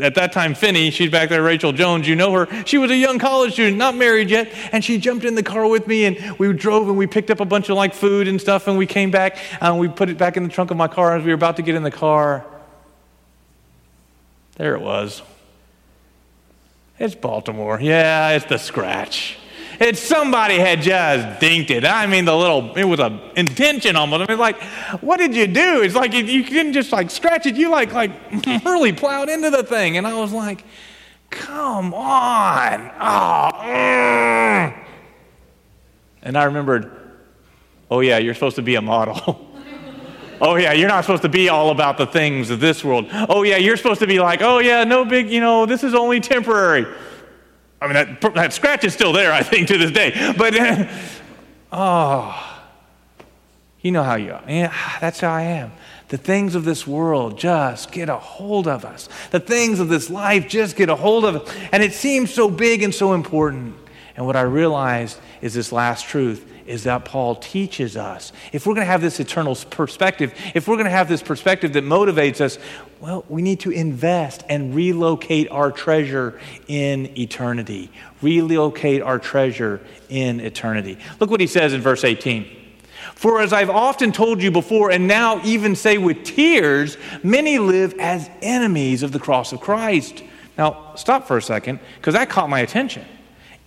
at 0.00 0.14
that 0.14 0.32
time 0.32 0.54
Finney, 0.54 0.90
she's 0.90 1.10
back 1.10 1.28
there, 1.28 1.42
Rachel 1.42 1.72
Jones, 1.72 2.06
you 2.06 2.16
know 2.16 2.32
her. 2.32 2.64
She 2.64 2.78
was 2.78 2.90
a 2.90 2.96
young 2.96 3.18
college 3.18 3.54
student, 3.54 3.76
not 3.76 3.94
married 3.94 4.30
yet, 4.30 4.52
and 4.72 4.84
she 4.84 4.98
jumped 4.98 5.24
in 5.24 5.34
the 5.34 5.42
car 5.42 5.66
with 5.66 5.86
me 5.86 6.04
and 6.04 6.38
we 6.38 6.52
drove 6.52 6.88
and 6.88 6.96
we 6.96 7.06
picked 7.06 7.30
up 7.30 7.40
a 7.40 7.44
bunch 7.44 7.68
of 7.68 7.76
like 7.76 7.94
food 7.94 8.28
and 8.28 8.40
stuff 8.40 8.66
and 8.68 8.78
we 8.78 8.86
came 8.86 9.10
back 9.10 9.38
and 9.60 9.78
we 9.78 9.88
put 9.88 10.08
it 10.08 10.18
back 10.18 10.36
in 10.36 10.42
the 10.42 10.48
trunk 10.48 10.70
of 10.70 10.76
my 10.76 10.88
car 10.88 11.16
as 11.16 11.24
we 11.24 11.30
were 11.30 11.34
about 11.34 11.56
to 11.56 11.62
get 11.62 11.74
in 11.74 11.82
the 11.82 11.90
car. 11.90 12.44
There 14.56 14.74
it 14.74 14.80
was. 14.80 15.22
It's 16.98 17.14
Baltimore. 17.14 17.78
Yeah, 17.80 18.30
it's 18.30 18.46
the 18.46 18.58
scratch. 18.58 19.38
It's 19.78 20.00
somebody 20.00 20.58
had 20.58 20.80
just 20.82 21.40
dinked 21.40 21.70
it. 21.70 21.84
I 21.84 22.06
mean, 22.06 22.24
the 22.24 22.36
little, 22.36 22.74
it 22.74 22.84
was 22.84 23.00
an 23.00 23.20
intention 23.36 23.96
almost. 23.96 24.28
I 24.28 24.32
mean, 24.32 24.38
like, 24.38 24.62
what 25.02 25.18
did 25.18 25.34
you 25.34 25.46
do? 25.46 25.82
It's 25.82 25.94
like 25.94 26.12
you 26.12 26.44
didn't 26.44 26.72
just 26.72 26.92
like 26.92 27.10
scratch 27.10 27.46
it. 27.46 27.56
You 27.56 27.70
like, 27.70 27.92
like 27.92 28.12
really 28.64 28.92
plowed 28.92 29.28
into 29.28 29.50
the 29.50 29.62
thing. 29.62 29.96
And 29.96 30.06
I 30.06 30.14
was 30.14 30.32
like, 30.32 30.64
come 31.30 31.92
on. 31.94 32.90
Oh. 33.00 34.74
And 36.22 36.36
I 36.36 36.44
remembered, 36.44 36.90
oh, 37.90 38.00
yeah, 38.00 38.18
you're 38.18 38.34
supposed 38.34 38.56
to 38.56 38.62
be 38.62 38.74
a 38.76 38.82
model. 38.82 39.42
Oh, 40.38 40.56
yeah, 40.56 40.72
you're 40.72 40.88
not 40.88 41.02
supposed 41.02 41.22
to 41.22 41.30
be 41.30 41.48
all 41.48 41.70
about 41.70 41.96
the 41.96 42.06
things 42.06 42.50
of 42.50 42.60
this 42.60 42.84
world. 42.84 43.06
Oh, 43.10 43.42
yeah, 43.42 43.56
you're 43.56 43.78
supposed 43.78 44.00
to 44.00 44.06
be 44.06 44.18
like, 44.18 44.42
oh, 44.42 44.58
yeah, 44.58 44.84
no 44.84 45.04
big, 45.04 45.30
you 45.30 45.40
know, 45.40 45.64
this 45.64 45.82
is 45.82 45.94
only 45.94 46.20
temporary. 46.20 46.86
I 47.80 47.86
mean, 47.86 47.94
that, 47.94 48.34
that 48.34 48.52
scratch 48.52 48.84
is 48.84 48.94
still 48.94 49.12
there, 49.12 49.32
I 49.32 49.42
think, 49.42 49.68
to 49.68 49.78
this 49.78 49.90
day. 49.90 50.32
But, 50.36 50.58
uh, 50.58 50.86
oh, 51.72 52.62
you 53.80 53.92
know 53.92 54.02
how 54.02 54.16
you 54.16 54.32
are. 54.32 54.42
Yeah, 54.48 54.74
that's 55.00 55.20
how 55.20 55.32
I 55.32 55.42
am. 55.42 55.72
The 56.08 56.16
things 56.16 56.54
of 56.54 56.64
this 56.64 56.86
world 56.86 57.38
just 57.38 57.92
get 57.92 58.08
a 58.08 58.16
hold 58.16 58.66
of 58.68 58.84
us. 58.84 59.08
The 59.30 59.40
things 59.40 59.80
of 59.80 59.88
this 59.88 60.08
life 60.08 60.48
just 60.48 60.76
get 60.76 60.88
a 60.88 60.96
hold 60.96 61.24
of 61.24 61.36
us. 61.36 61.54
And 61.72 61.82
it 61.82 61.92
seems 61.92 62.32
so 62.32 62.48
big 62.48 62.82
and 62.82 62.94
so 62.94 63.12
important. 63.12 63.76
And 64.16 64.24
what 64.24 64.34
I 64.34 64.42
realized 64.42 65.18
is 65.42 65.52
this 65.52 65.72
last 65.72 66.06
truth 66.06 66.50
is 66.66 66.84
that 66.84 67.04
Paul 67.04 67.36
teaches 67.36 67.96
us. 67.96 68.32
If 68.50 68.66
we're 68.66 68.74
going 68.74 68.86
to 68.86 68.90
have 68.90 69.02
this 69.02 69.20
eternal 69.20 69.54
perspective, 69.54 70.34
if 70.54 70.66
we're 70.66 70.76
going 70.76 70.86
to 70.86 70.90
have 70.90 71.08
this 71.08 71.22
perspective 71.22 71.74
that 71.74 71.84
motivates 71.84 72.40
us, 72.40 72.58
well, 72.98 73.26
we 73.28 73.42
need 73.42 73.60
to 73.60 73.70
invest 73.70 74.42
and 74.48 74.74
relocate 74.74 75.50
our 75.50 75.70
treasure 75.70 76.40
in 76.66 77.16
eternity. 77.18 77.90
Relocate 78.22 79.02
our 79.02 79.18
treasure 79.18 79.80
in 80.08 80.40
eternity. 80.40 80.98
Look 81.20 81.30
what 81.30 81.40
he 81.40 81.46
says 81.46 81.74
in 81.74 81.82
verse 81.82 82.02
18. 82.02 82.46
For 83.14 83.40
as 83.40 83.52
I've 83.52 83.70
often 83.70 84.12
told 84.12 84.42
you 84.42 84.50
before, 84.50 84.90
and 84.90 85.06
now 85.06 85.42
even 85.44 85.76
say 85.76 85.98
with 85.98 86.24
tears, 86.24 86.96
many 87.22 87.58
live 87.58 87.94
as 87.98 88.30
enemies 88.40 89.02
of 89.02 89.12
the 89.12 89.18
cross 89.18 89.52
of 89.52 89.60
Christ. 89.60 90.24
Now, 90.56 90.94
stop 90.96 91.28
for 91.28 91.36
a 91.36 91.42
second, 91.42 91.80
because 91.96 92.14
that 92.14 92.30
caught 92.30 92.48
my 92.48 92.60
attention 92.60 93.04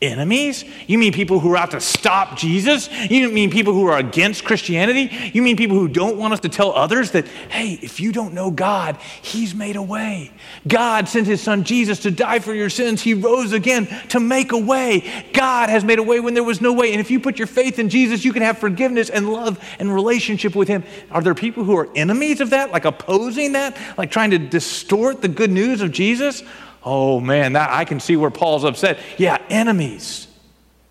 enemies? 0.01 0.63
You 0.87 0.97
mean 0.97 1.11
people 1.11 1.39
who 1.39 1.53
are 1.53 1.57
out 1.57 1.71
to 1.71 1.81
stop 1.81 2.37
Jesus? 2.37 2.89
You 3.09 3.29
mean 3.29 3.51
people 3.51 3.73
who 3.73 3.85
are 3.87 3.97
against 3.97 4.45
Christianity? 4.45 5.11
You 5.33 5.41
mean 5.41 5.57
people 5.57 5.77
who 5.77 5.87
don't 5.87 6.17
want 6.17 6.33
us 6.33 6.39
to 6.41 6.49
tell 6.49 6.71
others 6.73 7.11
that, 7.11 7.27
hey, 7.49 7.79
if 7.81 7.99
you 7.99 8.11
don't 8.11 8.33
know 8.33 8.49
God, 8.51 8.97
He's 9.21 9.53
made 9.53 9.75
a 9.75 9.81
way. 9.81 10.31
God 10.67 11.09
sent 11.09 11.27
His 11.27 11.41
Son 11.41 11.63
Jesus 11.63 11.99
to 11.99 12.11
die 12.11 12.39
for 12.39 12.53
your 12.53 12.69
sins. 12.69 13.01
He 13.01 13.13
rose 13.13 13.51
again 13.51 13.87
to 14.09 14.19
make 14.19 14.51
a 14.51 14.57
way. 14.57 15.25
God 15.33 15.69
has 15.69 15.83
made 15.83 15.99
a 15.99 16.03
way 16.03 16.19
when 16.19 16.33
there 16.33 16.43
was 16.43 16.61
no 16.61 16.73
way. 16.73 16.91
And 16.91 17.01
if 17.01 17.11
you 17.11 17.19
put 17.19 17.37
your 17.37 17.47
faith 17.47 17.79
in 17.79 17.89
Jesus, 17.89 18.23
you 18.23 18.33
can 18.33 18.41
have 18.41 18.57
forgiveness 18.57 19.09
and 19.09 19.31
love 19.31 19.59
and 19.79 19.93
relationship 19.93 20.55
with 20.55 20.67
Him. 20.67 20.83
Are 21.11 21.21
there 21.21 21.35
people 21.35 21.63
who 21.63 21.77
are 21.77 21.89
enemies 21.95 22.41
of 22.41 22.51
that, 22.51 22.71
like 22.71 22.85
opposing 22.85 23.53
that, 23.53 23.77
like 23.97 24.11
trying 24.11 24.31
to 24.31 24.37
distort 24.37 25.21
the 25.21 25.27
good 25.27 25.51
news 25.51 25.81
of 25.81 25.91
Jesus? 25.91 26.43
Oh 26.91 27.19
man, 27.19 27.53
that, 27.53 27.69
I 27.69 27.85
can 27.85 27.99
see 27.99 28.15
where 28.15 28.31
Paul's 28.31 28.63
upset. 28.63 28.97
Yeah, 29.19 29.37
enemies. 29.47 30.27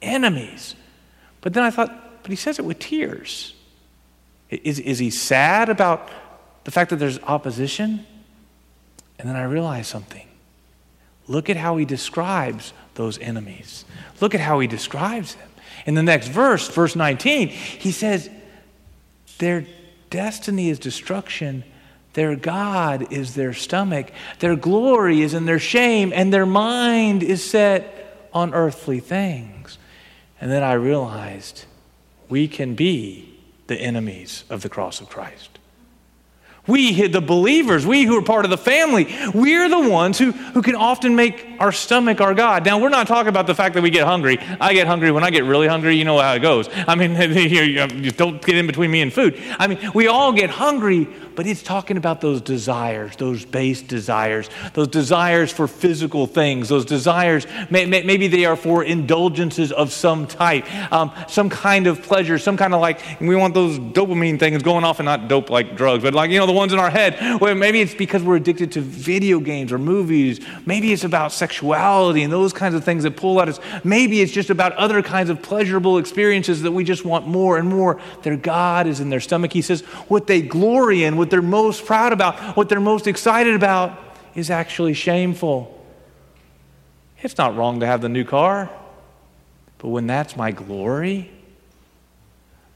Enemies. 0.01 0.77
But 1.41 1.55
then 1.55 1.65
I 1.65 1.71
thought, 1.71 2.23
but 2.23 2.31
he 2.31 2.37
says 2.37 2.61
it 2.61 2.65
with 2.65 2.79
tears. 2.79 3.53
Is, 4.49 4.79
is 4.79 5.01
he 5.01 5.11
sad 5.11 5.69
about 5.69 6.09
the 6.63 6.71
fact 6.71 6.91
that 6.91 7.01
there's 7.01 7.19
opposition? 7.25 8.07
And 9.19 9.29
then 9.29 9.35
I 9.35 9.43
realized 9.43 9.89
something. 9.89 10.25
Look 11.27 11.51
at 11.51 11.57
how 11.57 11.77
he 11.79 11.85
describes 11.85 12.73
those 12.95 13.19
enemies. 13.19 13.85
Look 14.21 14.37
at 14.37 14.41
how 14.41 14.61
he 14.61 14.69
describes 14.69 15.35
them. 15.35 15.49
In 15.85 15.95
the 15.95 16.05
next 16.05 16.29
verse, 16.29 16.69
verse 16.69 16.95
19, 16.95 17.49
he 17.49 17.91
says, 17.91 18.31
Their 19.39 19.67
destiny 20.11 20.69
is 20.69 20.79
destruction 20.79 21.65
their 22.19 22.35
God 22.35 23.13
is 23.13 23.37
their 23.37 23.53
stomach. 23.53 24.11
Their 24.41 24.57
glory 24.57 25.23
is 25.23 25.35
in 25.35 25.45
their 25.45 25.61
shame, 25.61 26.13
and 26.13 26.33
their 26.33 26.47
mind 26.47 27.23
is 27.23 27.49
set 27.49 28.29
on 28.33 28.55
earthly 28.55 28.99
things. 28.99 29.79
And 30.41 30.51
then 30.51 30.65
I 30.65 30.73
realized 30.73 31.65
we 32.29 32.49
can 32.49 32.75
be 32.75 33.39
the 33.69 33.77
enemies 33.77 34.43
of 34.51 34.63
the 34.63 34.69
cross 34.69 35.01
of 35.01 35.09
Christ. 35.09 35.59
We, 36.69 37.07
the 37.07 37.23
believers, 37.23 37.87
we 37.87 38.05
who 38.05 38.19
are 38.19 38.23
part 38.23 38.45
of 38.45 38.51
the 38.51 38.59
family, 38.59 39.09
we're 39.33 39.71
the 39.71 39.89
ones 39.89 40.19
who, 40.19 40.33
who 40.33 40.61
can 40.61 40.75
often 40.75 41.17
make 41.17 41.47
our 41.59 41.73
stomach 41.73 42.21
our 42.21 42.35
God. 42.35 42.67
Now, 42.67 42.79
we're 42.79 42.91
not 42.91 43.07
talking 43.07 43.31
about 43.31 43.47
the 43.47 43.55
fact 43.55 43.75
that 43.75 43.83
we 43.83 43.89
get 43.89 44.07
hungry. 44.07 44.39
I 44.61 44.75
get 44.75 44.87
hungry 44.87 45.11
when 45.11 45.25
I 45.25 45.31
get 45.31 45.45
really 45.45 45.67
hungry. 45.67 45.97
You 45.97 46.05
know 46.05 46.19
how 46.19 46.35
it 46.35 46.41
goes. 46.41 46.69
I 46.87 46.95
mean, 46.95 47.15
you 47.33 48.11
don't 48.11 48.45
get 48.45 48.59
in 48.59 48.67
between 48.67 48.91
me 48.91 49.01
and 49.01 49.11
food. 49.11 49.41
I 49.59 49.67
mean, 49.67 49.79
we 49.95 50.09
all 50.09 50.31
get 50.31 50.51
hungry, 50.51 51.09
but 51.38 51.46
it's 51.46 51.62
talking 51.62 51.96
about 51.96 52.20
those 52.20 52.40
desires, 52.40 53.14
those 53.14 53.44
base 53.44 53.81
desires, 53.81 54.51
those 54.74 54.88
desires 54.88 55.53
for 55.53 55.68
physical 55.68 56.27
things, 56.27 56.68
those 56.68 56.85
desires, 56.85 57.46
maybe 57.70 58.27
they 58.27 58.44
are 58.44 58.57
for 58.57 58.83
indulgences 58.83 59.70
of 59.70 59.92
some 59.92 60.27
type, 60.27 60.66
um, 60.92 61.12
some 61.29 61.48
kind 61.48 61.87
of 61.87 62.03
pleasure, 62.03 62.40
some 62.40 62.57
kind 62.57 62.74
of 62.74 62.81
like, 62.81 63.01
we 63.20 63.37
want 63.37 63.55
those 63.55 63.79
dopamine 63.79 64.37
things 64.37 64.64
going 64.64 64.83
off 64.83 64.98
and 64.98 65.05
not 65.05 65.29
dope 65.29 65.48
like 65.48 65.77
drugs, 65.77 66.03
but 66.03 66.12
like, 66.12 66.33
you 66.33 66.40
know, 66.40 66.46
the 66.46 66.51
ones 66.51 66.72
in 66.72 66.81
our 66.81 66.90
head. 66.90 67.40
Where 67.40 67.55
maybe 67.55 67.81
it's 67.83 67.94
because 67.94 68.24
we're 68.24 68.35
addicted 68.35 68.72
to 68.72 68.81
video 68.81 69.38
games 69.38 69.70
or 69.70 69.79
movies. 69.79 70.40
Maybe 70.66 70.92
it's 70.92 71.05
about 71.05 71.31
sexuality 71.31 72.24
and 72.24 72.33
those 72.33 72.53
kinds 72.53 72.74
of 72.74 72.83
things 72.83 73.05
that 73.05 73.16
pull 73.16 73.40
at 73.40 73.48
us. 73.48 73.61
Maybe 73.85 74.22
it's 74.22 74.33
just 74.33 74.51
about 74.51 74.72
other 74.72 75.05
kinds 75.05 75.31
of 75.31 75.40
pleasurable 75.40 75.98
experiences 75.98 76.62
that 76.62 76.72
we 76.72 76.83
just 76.83 77.05
want 77.05 77.29
more 77.29 77.59
and 77.59 77.68
more. 77.68 78.01
Their 78.24 78.37
God 78.37 78.88
is 78.88 78.98
in 78.98 79.09
their 79.09 79.20
stomach. 79.20 79.53
He 79.53 79.62
says, 79.62 79.83
what 80.09 80.27
they 80.27 80.42
glory 80.42 81.05
in, 81.05 81.16
what 81.16 81.28
what 81.29 81.31
they're 81.31 81.43
most 81.43 81.85
proud 81.85 82.14
about, 82.14 82.57
what 82.57 82.71
they're 82.71 82.81
most 82.81 83.07
excited 83.07 83.55
about, 83.55 83.99
is 84.35 84.51
actually 84.51 84.95
shameful. 84.95 85.75
It's 87.21 87.37
not 87.37 87.55
wrong 87.55 87.81
to 87.81 87.87
have 87.87 88.01
the 88.01 88.09
new 88.09 88.25
car, 88.25 88.71
but 89.77 89.88
when 89.88 90.07
that's 90.07 90.38
my 90.38 90.53
glory, 90.53 91.31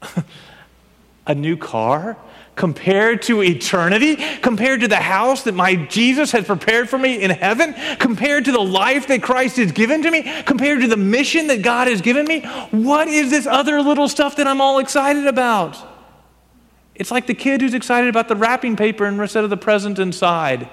a 1.25 1.33
new 1.33 1.57
car 1.57 2.15
compared 2.55 3.23
to 3.23 3.41
eternity, 3.41 4.17
compared 4.41 4.81
to 4.81 4.87
the 4.87 4.97
house 4.97 5.41
that 5.45 5.55
my 5.55 5.73
Jesus 5.73 6.31
has 6.31 6.45
prepared 6.45 6.87
for 6.87 6.99
me 6.99 7.23
in 7.23 7.31
heaven, 7.31 7.73
compared 7.97 8.45
to 8.45 8.51
the 8.51 8.61
life 8.61 9.07
that 9.07 9.23
Christ 9.23 9.57
has 9.57 9.71
given 9.71 10.03
to 10.03 10.11
me, 10.11 10.43
compared 10.43 10.81
to 10.81 10.87
the 10.87 10.97
mission 10.97 11.47
that 11.47 11.63
God 11.63 11.87
has 11.87 12.01
given 12.01 12.27
me, 12.27 12.41
what 12.69 13.07
is 13.07 13.31
this 13.31 13.47
other 13.47 13.81
little 13.81 14.07
stuff 14.07 14.35
that 14.35 14.45
I'm 14.45 14.61
all 14.61 14.77
excited 14.77 15.25
about? 15.25 15.92
It's 16.95 17.11
like 17.11 17.27
the 17.27 17.33
kid 17.33 17.61
who's 17.61 17.73
excited 17.73 18.09
about 18.09 18.27
the 18.27 18.35
wrapping 18.35 18.75
paper 18.75 19.05
and 19.05 19.19
instead 19.19 19.43
of 19.43 19.49
the 19.49 19.57
present 19.57 19.99
inside. 19.99 20.69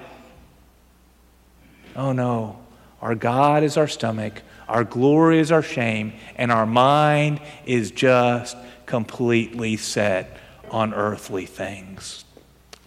Oh 1.95 2.11
no. 2.11 2.57
Our 3.01 3.15
God 3.15 3.63
is 3.63 3.77
our 3.77 3.87
stomach, 3.87 4.43
our 4.67 4.83
glory 4.83 5.39
is 5.39 5.51
our 5.51 5.63
shame, 5.63 6.13
and 6.35 6.51
our 6.51 6.67
mind 6.67 7.41
is 7.65 7.89
just 7.89 8.55
completely 8.85 9.75
set 9.75 10.37
on 10.69 10.93
earthly 10.93 11.47
things 11.47 12.25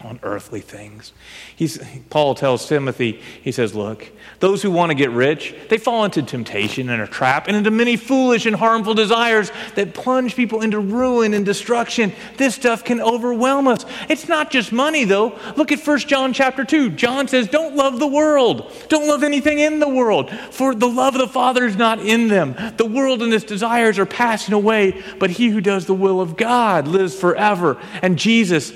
on 0.00 0.20
earthly 0.22 0.60
things. 0.60 1.12
He's, 1.56 1.78
Paul 2.10 2.34
tells 2.34 2.68
Timothy, 2.68 3.22
he 3.42 3.52
says, 3.52 3.74
Look, 3.74 4.10
those 4.40 4.62
who 4.62 4.70
want 4.70 4.90
to 4.90 4.94
get 4.94 5.10
rich, 5.10 5.54
they 5.70 5.78
fall 5.78 6.04
into 6.04 6.22
temptation 6.22 6.90
and 6.90 7.00
a 7.00 7.06
trap 7.06 7.48
and 7.48 7.56
into 7.56 7.70
many 7.70 7.96
foolish 7.96 8.44
and 8.44 8.54
harmful 8.54 8.92
desires 8.92 9.50
that 9.76 9.94
plunge 9.94 10.36
people 10.36 10.60
into 10.60 10.78
ruin 10.78 11.32
and 11.32 11.46
destruction. 11.46 12.12
This 12.36 12.54
stuff 12.54 12.84
can 12.84 13.00
overwhelm 13.00 13.66
us. 13.66 13.86
It's 14.08 14.28
not 14.28 14.50
just 14.50 14.72
money, 14.72 15.04
though. 15.04 15.38
Look 15.56 15.72
at 15.72 15.80
1 15.80 15.98
John 16.00 16.32
chapter 16.32 16.64
2. 16.64 16.90
John 16.90 17.26
says, 17.26 17.48
Don't 17.48 17.74
love 17.74 17.98
the 17.98 18.06
world. 18.06 18.70
Don't 18.88 19.08
love 19.08 19.22
anything 19.22 19.58
in 19.58 19.78
the 19.78 19.88
world, 19.88 20.30
for 20.50 20.74
the 20.74 20.88
love 20.88 21.14
of 21.14 21.20
the 21.20 21.28
Father 21.28 21.64
is 21.64 21.76
not 21.76 22.00
in 22.00 22.28
them. 22.28 22.54
The 22.76 22.86
world 22.86 23.22
and 23.22 23.32
its 23.32 23.44
desires 23.44 23.98
are 23.98 24.06
passing 24.06 24.54
away, 24.54 25.02
but 25.18 25.30
he 25.30 25.48
who 25.48 25.62
does 25.62 25.86
the 25.86 25.94
will 25.94 26.20
of 26.20 26.36
God 26.36 26.86
lives 26.88 27.18
forever. 27.18 27.80
And 28.02 28.18
Jesus, 28.18 28.72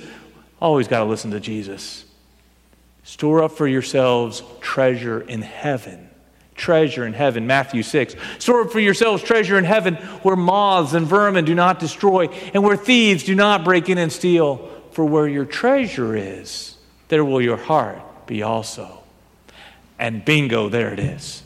Always 0.61 0.89
got 0.89 1.01
to 1.01 1.05
listen 1.05 1.31
to 1.33 1.41
Jesus. 1.41 2.05
Store 3.05 3.43
up 3.43 3.53
for 3.53 3.67
yourselves 3.67 4.43
treasure 4.61 5.21
in 5.21 5.43
heaven. 5.43 6.11
Treasure 6.55 7.07
in 7.07 7.13
heaven. 7.13 7.47
Matthew 7.47 7.83
6. 7.83 8.17
Store 8.39 8.63
up 8.63 8.73
for 8.73 8.81
yourselves 8.81 9.23
treasure 9.23 9.57
in 9.57 9.65
heaven 9.65 9.95
where 10.23 10.37
moths 10.37 10.93
and 10.93 11.07
vermin 11.07 11.45
do 11.45 11.55
not 11.55 11.79
destroy 11.79 12.27
and 12.53 12.65
where 12.65 12.77
thieves 12.77 13.23
do 13.23 13.35
not 13.35 13.65
break 13.65 13.89
in 13.89 13.99
and 13.99 14.13
steal. 14.13 14.69
For 14.91 15.05
where 15.05 15.29
your 15.29 15.45
treasure 15.45 16.17
is, 16.17 16.77
there 17.07 17.25
will 17.25 17.41
your 17.41 17.57
heart 17.57 18.27
be 18.27 18.43
also. 18.43 19.03
And 19.99 20.25
bingo, 20.25 20.69
there 20.69 20.93
it 20.93 20.99
is. 20.99 21.43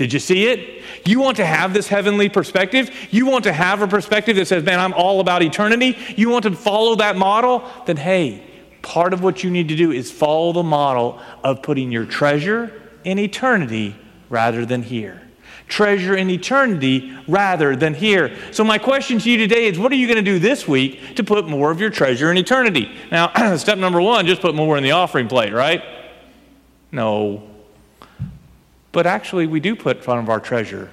Did 0.00 0.14
you 0.14 0.18
see 0.18 0.46
it? 0.46 0.82
You 1.04 1.20
want 1.20 1.36
to 1.36 1.44
have 1.44 1.74
this 1.74 1.86
heavenly 1.86 2.30
perspective? 2.30 2.90
You 3.10 3.26
want 3.26 3.44
to 3.44 3.52
have 3.52 3.82
a 3.82 3.86
perspective 3.86 4.34
that 4.36 4.46
says, 4.46 4.64
man, 4.64 4.80
I'm 4.80 4.94
all 4.94 5.20
about 5.20 5.42
eternity? 5.42 5.94
You 6.16 6.30
want 6.30 6.44
to 6.44 6.52
follow 6.52 6.94
that 6.94 7.16
model? 7.16 7.70
Then, 7.84 7.98
hey, 7.98 8.42
part 8.80 9.12
of 9.12 9.22
what 9.22 9.44
you 9.44 9.50
need 9.50 9.68
to 9.68 9.76
do 9.76 9.92
is 9.92 10.10
follow 10.10 10.54
the 10.54 10.62
model 10.62 11.20
of 11.44 11.62
putting 11.62 11.92
your 11.92 12.06
treasure 12.06 12.80
in 13.04 13.18
eternity 13.18 13.94
rather 14.30 14.64
than 14.64 14.84
here. 14.84 15.20
Treasure 15.68 16.16
in 16.16 16.30
eternity 16.30 17.14
rather 17.28 17.76
than 17.76 17.92
here. 17.92 18.34
So, 18.52 18.64
my 18.64 18.78
question 18.78 19.18
to 19.18 19.30
you 19.30 19.36
today 19.36 19.66
is 19.66 19.78
what 19.78 19.92
are 19.92 19.96
you 19.96 20.06
going 20.06 20.16
to 20.16 20.22
do 20.22 20.38
this 20.38 20.66
week 20.66 21.16
to 21.16 21.22
put 21.22 21.46
more 21.46 21.70
of 21.70 21.78
your 21.78 21.90
treasure 21.90 22.30
in 22.30 22.38
eternity? 22.38 22.90
Now, 23.12 23.56
step 23.58 23.76
number 23.76 24.00
one, 24.00 24.24
just 24.24 24.40
put 24.40 24.54
more 24.54 24.78
in 24.78 24.82
the 24.82 24.92
offering 24.92 25.28
plate, 25.28 25.52
right? 25.52 25.84
No, 26.90 27.49
but 28.92 29.06
actually, 29.06 29.46
we 29.46 29.60
do 29.60 29.76
put 29.76 30.02
front 30.02 30.20
of 30.20 30.28
our 30.28 30.40
treasure 30.40 30.90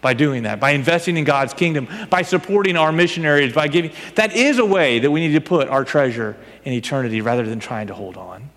by 0.00 0.14
doing 0.14 0.44
that, 0.44 0.60
by 0.60 0.70
investing 0.70 1.16
in 1.16 1.24
God's 1.24 1.54
kingdom, 1.54 1.88
by 2.08 2.22
supporting 2.22 2.76
our 2.76 2.92
missionaries, 2.92 3.52
by 3.52 3.68
giving. 3.68 3.92
That 4.14 4.34
is 4.34 4.58
a 4.58 4.64
way 4.64 4.98
that 4.98 5.10
we 5.10 5.20
need 5.20 5.34
to 5.34 5.40
put 5.40 5.68
our 5.68 5.84
treasure 5.84 6.36
in 6.64 6.72
eternity 6.72 7.20
rather 7.20 7.44
than 7.46 7.60
trying 7.60 7.86
to 7.88 7.94
hold 7.94 8.16
on. 8.16 8.50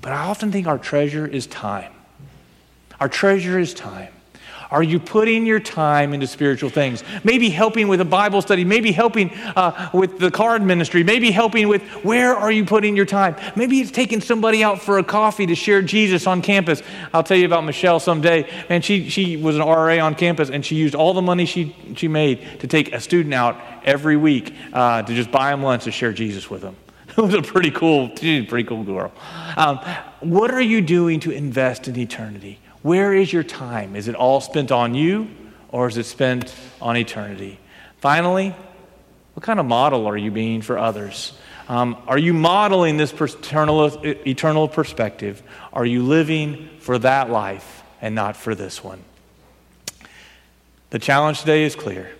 But 0.00 0.12
I 0.12 0.24
often 0.24 0.52
think 0.52 0.66
our 0.66 0.78
treasure 0.78 1.26
is 1.26 1.46
time. 1.46 1.92
Our 3.00 3.08
treasure 3.08 3.58
is 3.58 3.74
time. 3.74 4.13
Are 4.74 4.82
you 4.82 4.98
putting 4.98 5.46
your 5.46 5.60
time 5.60 6.12
into 6.14 6.26
spiritual 6.26 6.68
things? 6.68 7.04
Maybe 7.22 7.48
helping 7.48 7.86
with 7.86 8.00
a 8.00 8.04
Bible 8.04 8.42
study, 8.42 8.64
maybe 8.64 8.90
helping 8.90 9.32
uh, 9.54 9.88
with 9.94 10.18
the 10.18 10.32
card 10.32 10.62
ministry, 10.62 11.04
maybe 11.04 11.30
helping 11.30 11.68
with 11.68 11.80
where 12.02 12.34
are 12.34 12.50
you 12.50 12.64
putting 12.64 12.96
your 12.96 13.06
time? 13.06 13.36
Maybe 13.54 13.78
it's 13.78 13.92
taking 13.92 14.20
somebody 14.20 14.64
out 14.64 14.82
for 14.82 14.98
a 14.98 15.04
coffee 15.04 15.46
to 15.46 15.54
share 15.54 15.80
Jesus 15.80 16.26
on 16.26 16.42
campus. 16.42 16.82
I'll 17.12 17.22
tell 17.22 17.36
you 17.36 17.46
about 17.46 17.62
Michelle 17.62 18.00
someday. 18.00 18.50
Man, 18.68 18.82
she, 18.82 19.08
she 19.10 19.36
was 19.36 19.54
an 19.54 19.62
RA 19.62 20.04
on 20.04 20.16
campus 20.16 20.50
and 20.50 20.66
she 20.66 20.74
used 20.74 20.96
all 20.96 21.14
the 21.14 21.22
money 21.22 21.46
she, 21.46 21.76
she 21.94 22.08
made 22.08 22.58
to 22.58 22.66
take 22.66 22.92
a 22.92 23.00
student 23.00 23.32
out 23.32 23.56
every 23.84 24.16
week 24.16 24.56
uh, 24.72 25.02
to 25.02 25.14
just 25.14 25.30
buy 25.30 25.52
them 25.52 25.62
lunch 25.62 25.84
to 25.84 25.92
share 25.92 26.12
Jesus 26.12 26.50
with 26.50 26.62
them. 26.62 26.74
It 27.16 27.18
was 27.18 27.34
a 27.34 27.42
pretty 27.42 27.70
cool, 27.70 28.08
pretty 28.08 28.64
cool 28.64 28.82
girl. 28.82 29.12
Um, 29.56 29.78
what 30.18 30.50
are 30.50 30.60
you 30.60 30.80
doing 30.80 31.20
to 31.20 31.30
invest 31.30 31.86
in 31.86 31.96
eternity? 31.96 32.58
Where 32.84 33.14
is 33.14 33.32
your 33.32 33.44
time? 33.44 33.96
Is 33.96 34.08
it 34.08 34.14
all 34.14 34.42
spent 34.42 34.70
on 34.70 34.94
you 34.94 35.30
or 35.70 35.88
is 35.88 35.96
it 35.96 36.04
spent 36.04 36.54
on 36.82 36.98
eternity? 36.98 37.58
Finally, 38.00 38.54
what 39.32 39.42
kind 39.42 39.58
of 39.58 39.64
model 39.64 40.06
are 40.06 40.18
you 40.18 40.30
being 40.30 40.60
for 40.60 40.76
others? 40.76 41.32
Um, 41.66 41.96
are 42.06 42.18
you 42.18 42.34
modeling 42.34 42.98
this 42.98 43.10
eternal, 43.10 44.04
eternal 44.04 44.68
perspective? 44.68 45.42
Are 45.72 45.86
you 45.86 46.02
living 46.02 46.68
for 46.78 46.98
that 46.98 47.30
life 47.30 47.82
and 48.02 48.14
not 48.14 48.36
for 48.36 48.54
this 48.54 48.84
one? 48.84 49.02
The 50.90 50.98
challenge 50.98 51.40
today 51.40 51.64
is 51.64 51.74
clear. 51.74 52.10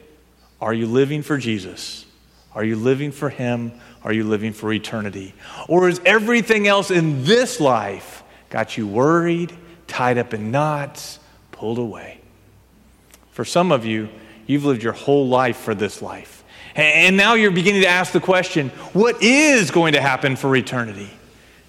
Are 0.63 0.73
you 0.73 0.87
living 0.87 1.21
for 1.21 1.37
Jesus? 1.37 2.07
Are 2.55 2.65
you 2.65 2.77
living 2.77 3.13
for 3.13 3.29
Him? 3.29 3.73
Are 4.03 4.15
you 4.15 4.25
living 4.25 4.55
for 4.55 4.73
eternity? 4.73 5.35
Or 5.69 5.91
is 5.91 6.01
everything 6.07 6.67
else 6.67 6.91
in 6.91 7.25
this 7.25 7.61
life 7.61 8.23
got 8.49 8.79
you 8.79 8.87
worried 8.87 9.55
tied 9.95 10.19
up 10.19 10.35
in 10.35 10.51
knots, 10.51 11.21
pulled 11.53 11.79
away. 11.79 12.19
For 13.31 13.45
some 13.45 13.71
of 13.71 13.85
you, 13.85 14.09
you've 14.45 14.65
lived 14.65 14.83
your 14.83 14.93
whole 14.93 15.29
life 15.29 15.57
for 15.57 15.73
this 15.73 16.03
life. 16.03 16.43
And 16.75 17.17
now 17.17 17.35
you're 17.35 17.53
beginning 17.53 17.83
to 17.83 17.89
ask 17.89 18.13
the 18.13 18.19
question 18.19 18.71
what 18.93 19.23
is 19.23 19.71
going 19.71 19.93
to 19.93 20.01
happen 20.01 20.35
for 20.35 20.57
eternity? 20.57 21.11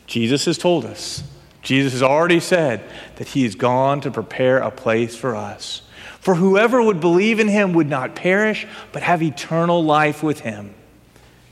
Jesus 0.08 0.46
has 0.46 0.58
told 0.58 0.86
us. 0.86 1.24
Jesus 1.62 1.94
has 1.94 2.02
already 2.02 2.40
said 2.40 2.84
that 3.18 3.28
he 3.28 3.44
has 3.44 3.54
gone 3.54 4.02
to 4.02 4.10
prepare 4.10 4.58
a 4.58 4.72
place 4.72 5.16
for 5.16 5.36
us. 5.36 5.84
For 6.20 6.34
whoever 6.34 6.82
would 6.82 7.00
believe 7.00 7.40
in 7.40 7.48
him 7.48 7.74
would 7.74 7.90
not 7.90 8.16
perish, 8.16 8.66
but 8.92 9.04
have 9.04 9.22
eternal 9.22 9.84
life 9.84 10.24
with 10.24 10.40
him. 10.40 10.74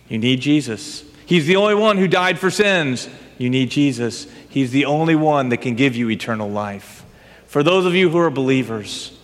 You 0.10 0.18
need 0.18 0.42
Jesus. 0.42 1.04
He's 1.28 1.46
the 1.46 1.56
only 1.56 1.76
one 1.76 2.00
who 2.00 2.08
died 2.08 2.40
for 2.40 2.50
sins. 2.50 3.08
You 3.38 3.52
need 3.52 3.70
Jesus. 3.70 4.26
He's 4.54 4.70
the 4.70 4.86
only 4.86 5.16
one 5.16 5.50
that 5.50 5.58
can 5.58 5.74
give 5.74 5.96
you 5.96 6.12
eternal 6.12 6.48
life. 6.48 7.04
For 7.48 7.64
those 7.64 7.88
of 7.88 7.96
you 7.96 8.12
who 8.12 8.20
are 8.20 8.30
believers, 8.30 9.18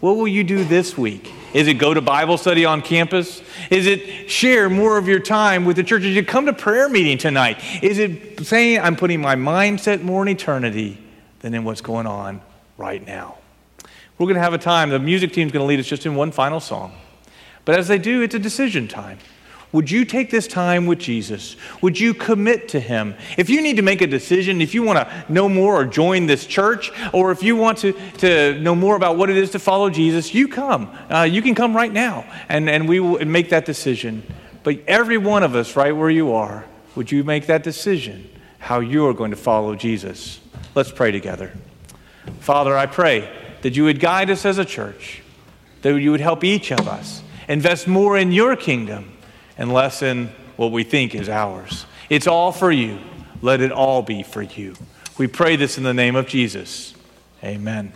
what 0.00 0.18
will 0.18 0.28
you 0.28 0.44
do 0.44 0.64
this 0.64 0.98
week? 0.98 1.32
Is 1.54 1.66
it 1.66 1.78
go 1.78 1.94
to 1.94 2.02
Bible 2.02 2.36
study 2.36 2.66
on 2.66 2.82
campus? 2.82 3.40
Is 3.70 3.86
it 3.86 4.30
share 4.30 4.68
more 4.68 4.98
of 4.98 5.08
your 5.08 5.18
time 5.18 5.64
with 5.64 5.76
the 5.76 5.82
church? 5.82 6.02
Is 6.02 6.14
it 6.14 6.28
come 6.28 6.44
to 6.44 6.52
prayer 6.52 6.90
meeting 6.90 7.16
tonight? 7.16 7.58
Is 7.82 7.96
it 7.96 8.44
saying, 8.44 8.80
I'm 8.80 8.96
putting 8.96 9.22
my 9.22 9.34
mindset 9.34 10.02
more 10.02 10.20
in 10.20 10.28
eternity 10.28 10.98
than 11.38 11.54
in 11.54 11.64
what's 11.64 11.80
going 11.80 12.06
on 12.06 12.42
right 12.76 13.04
now? 13.06 13.38
We're 14.18 14.26
going 14.26 14.34
to 14.34 14.42
have 14.42 14.52
a 14.52 14.58
time. 14.58 14.90
The 14.90 14.98
music 14.98 15.32
team's 15.32 15.52
going 15.52 15.62
to 15.62 15.66
lead 15.66 15.80
us 15.80 15.86
just 15.86 16.04
in 16.04 16.16
one 16.16 16.32
final 16.32 16.60
song. 16.60 16.92
But 17.64 17.78
as 17.78 17.88
they 17.88 17.96
do, 17.96 18.20
it's 18.20 18.34
a 18.34 18.38
decision 18.38 18.88
time. 18.88 19.20
Would 19.72 19.88
you 19.88 20.04
take 20.04 20.30
this 20.30 20.48
time 20.48 20.86
with 20.86 20.98
Jesus? 20.98 21.54
Would 21.80 22.00
you 22.00 22.12
commit 22.12 22.68
to 22.70 22.80
Him? 22.80 23.14
If 23.38 23.48
you 23.48 23.62
need 23.62 23.76
to 23.76 23.82
make 23.82 24.00
a 24.00 24.06
decision, 24.06 24.60
if 24.60 24.74
you 24.74 24.82
want 24.82 24.98
to 24.98 25.32
know 25.32 25.48
more 25.48 25.80
or 25.80 25.84
join 25.84 26.26
this 26.26 26.44
church, 26.44 26.90
or 27.12 27.30
if 27.30 27.44
you 27.44 27.54
want 27.54 27.78
to, 27.78 27.92
to 28.18 28.58
know 28.60 28.74
more 28.74 28.96
about 28.96 29.16
what 29.16 29.30
it 29.30 29.36
is 29.36 29.50
to 29.50 29.60
follow 29.60 29.88
Jesus, 29.88 30.34
you 30.34 30.48
come. 30.48 30.90
Uh, 31.08 31.22
you 31.22 31.40
can 31.40 31.54
come 31.54 31.76
right 31.76 31.92
now, 31.92 32.24
and, 32.48 32.68
and 32.68 32.88
we 32.88 32.98
will 32.98 33.24
make 33.24 33.50
that 33.50 33.64
decision. 33.64 34.24
But 34.64 34.80
every 34.88 35.18
one 35.18 35.44
of 35.44 35.54
us, 35.54 35.76
right 35.76 35.92
where 35.92 36.10
you 36.10 36.32
are, 36.32 36.66
would 36.96 37.12
you 37.12 37.22
make 37.22 37.46
that 37.46 37.62
decision 37.62 38.28
how 38.58 38.80
you 38.80 39.06
are 39.06 39.14
going 39.14 39.30
to 39.30 39.36
follow 39.36 39.76
Jesus? 39.76 40.40
Let's 40.74 40.90
pray 40.90 41.12
together. 41.12 41.52
Father, 42.40 42.76
I 42.76 42.86
pray 42.86 43.32
that 43.62 43.76
you 43.76 43.84
would 43.84 44.00
guide 44.00 44.30
us 44.30 44.44
as 44.44 44.58
a 44.58 44.64
church, 44.64 45.22
that 45.82 45.96
you 46.00 46.10
would 46.10 46.20
help 46.20 46.42
each 46.42 46.72
of 46.72 46.88
us 46.88 47.22
invest 47.46 47.86
more 47.86 48.18
in 48.18 48.32
your 48.32 48.56
kingdom 48.56 49.12
and 49.58 49.72
less 49.72 50.02
in 50.02 50.28
what 50.56 50.72
we 50.72 50.84
think 50.84 51.14
is 51.14 51.28
ours. 51.28 51.86
It's 52.08 52.26
all 52.26 52.52
for 52.52 52.70
you. 52.70 52.98
Let 53.42 53.60
it 53.60 53.72
all 53.72 54.02
be 54.02 54.22
for 54.22 54.42
you. 54.42 54.74
We 55.18 55.26
pray 55.26 55.56
this 55.56 55.78
in 55.78 55.84
the 55.84 55.94
name 55.94 56.16
of 56.16 56.26
Jesus. 56.26 56.94
Amen. 57.42 57.92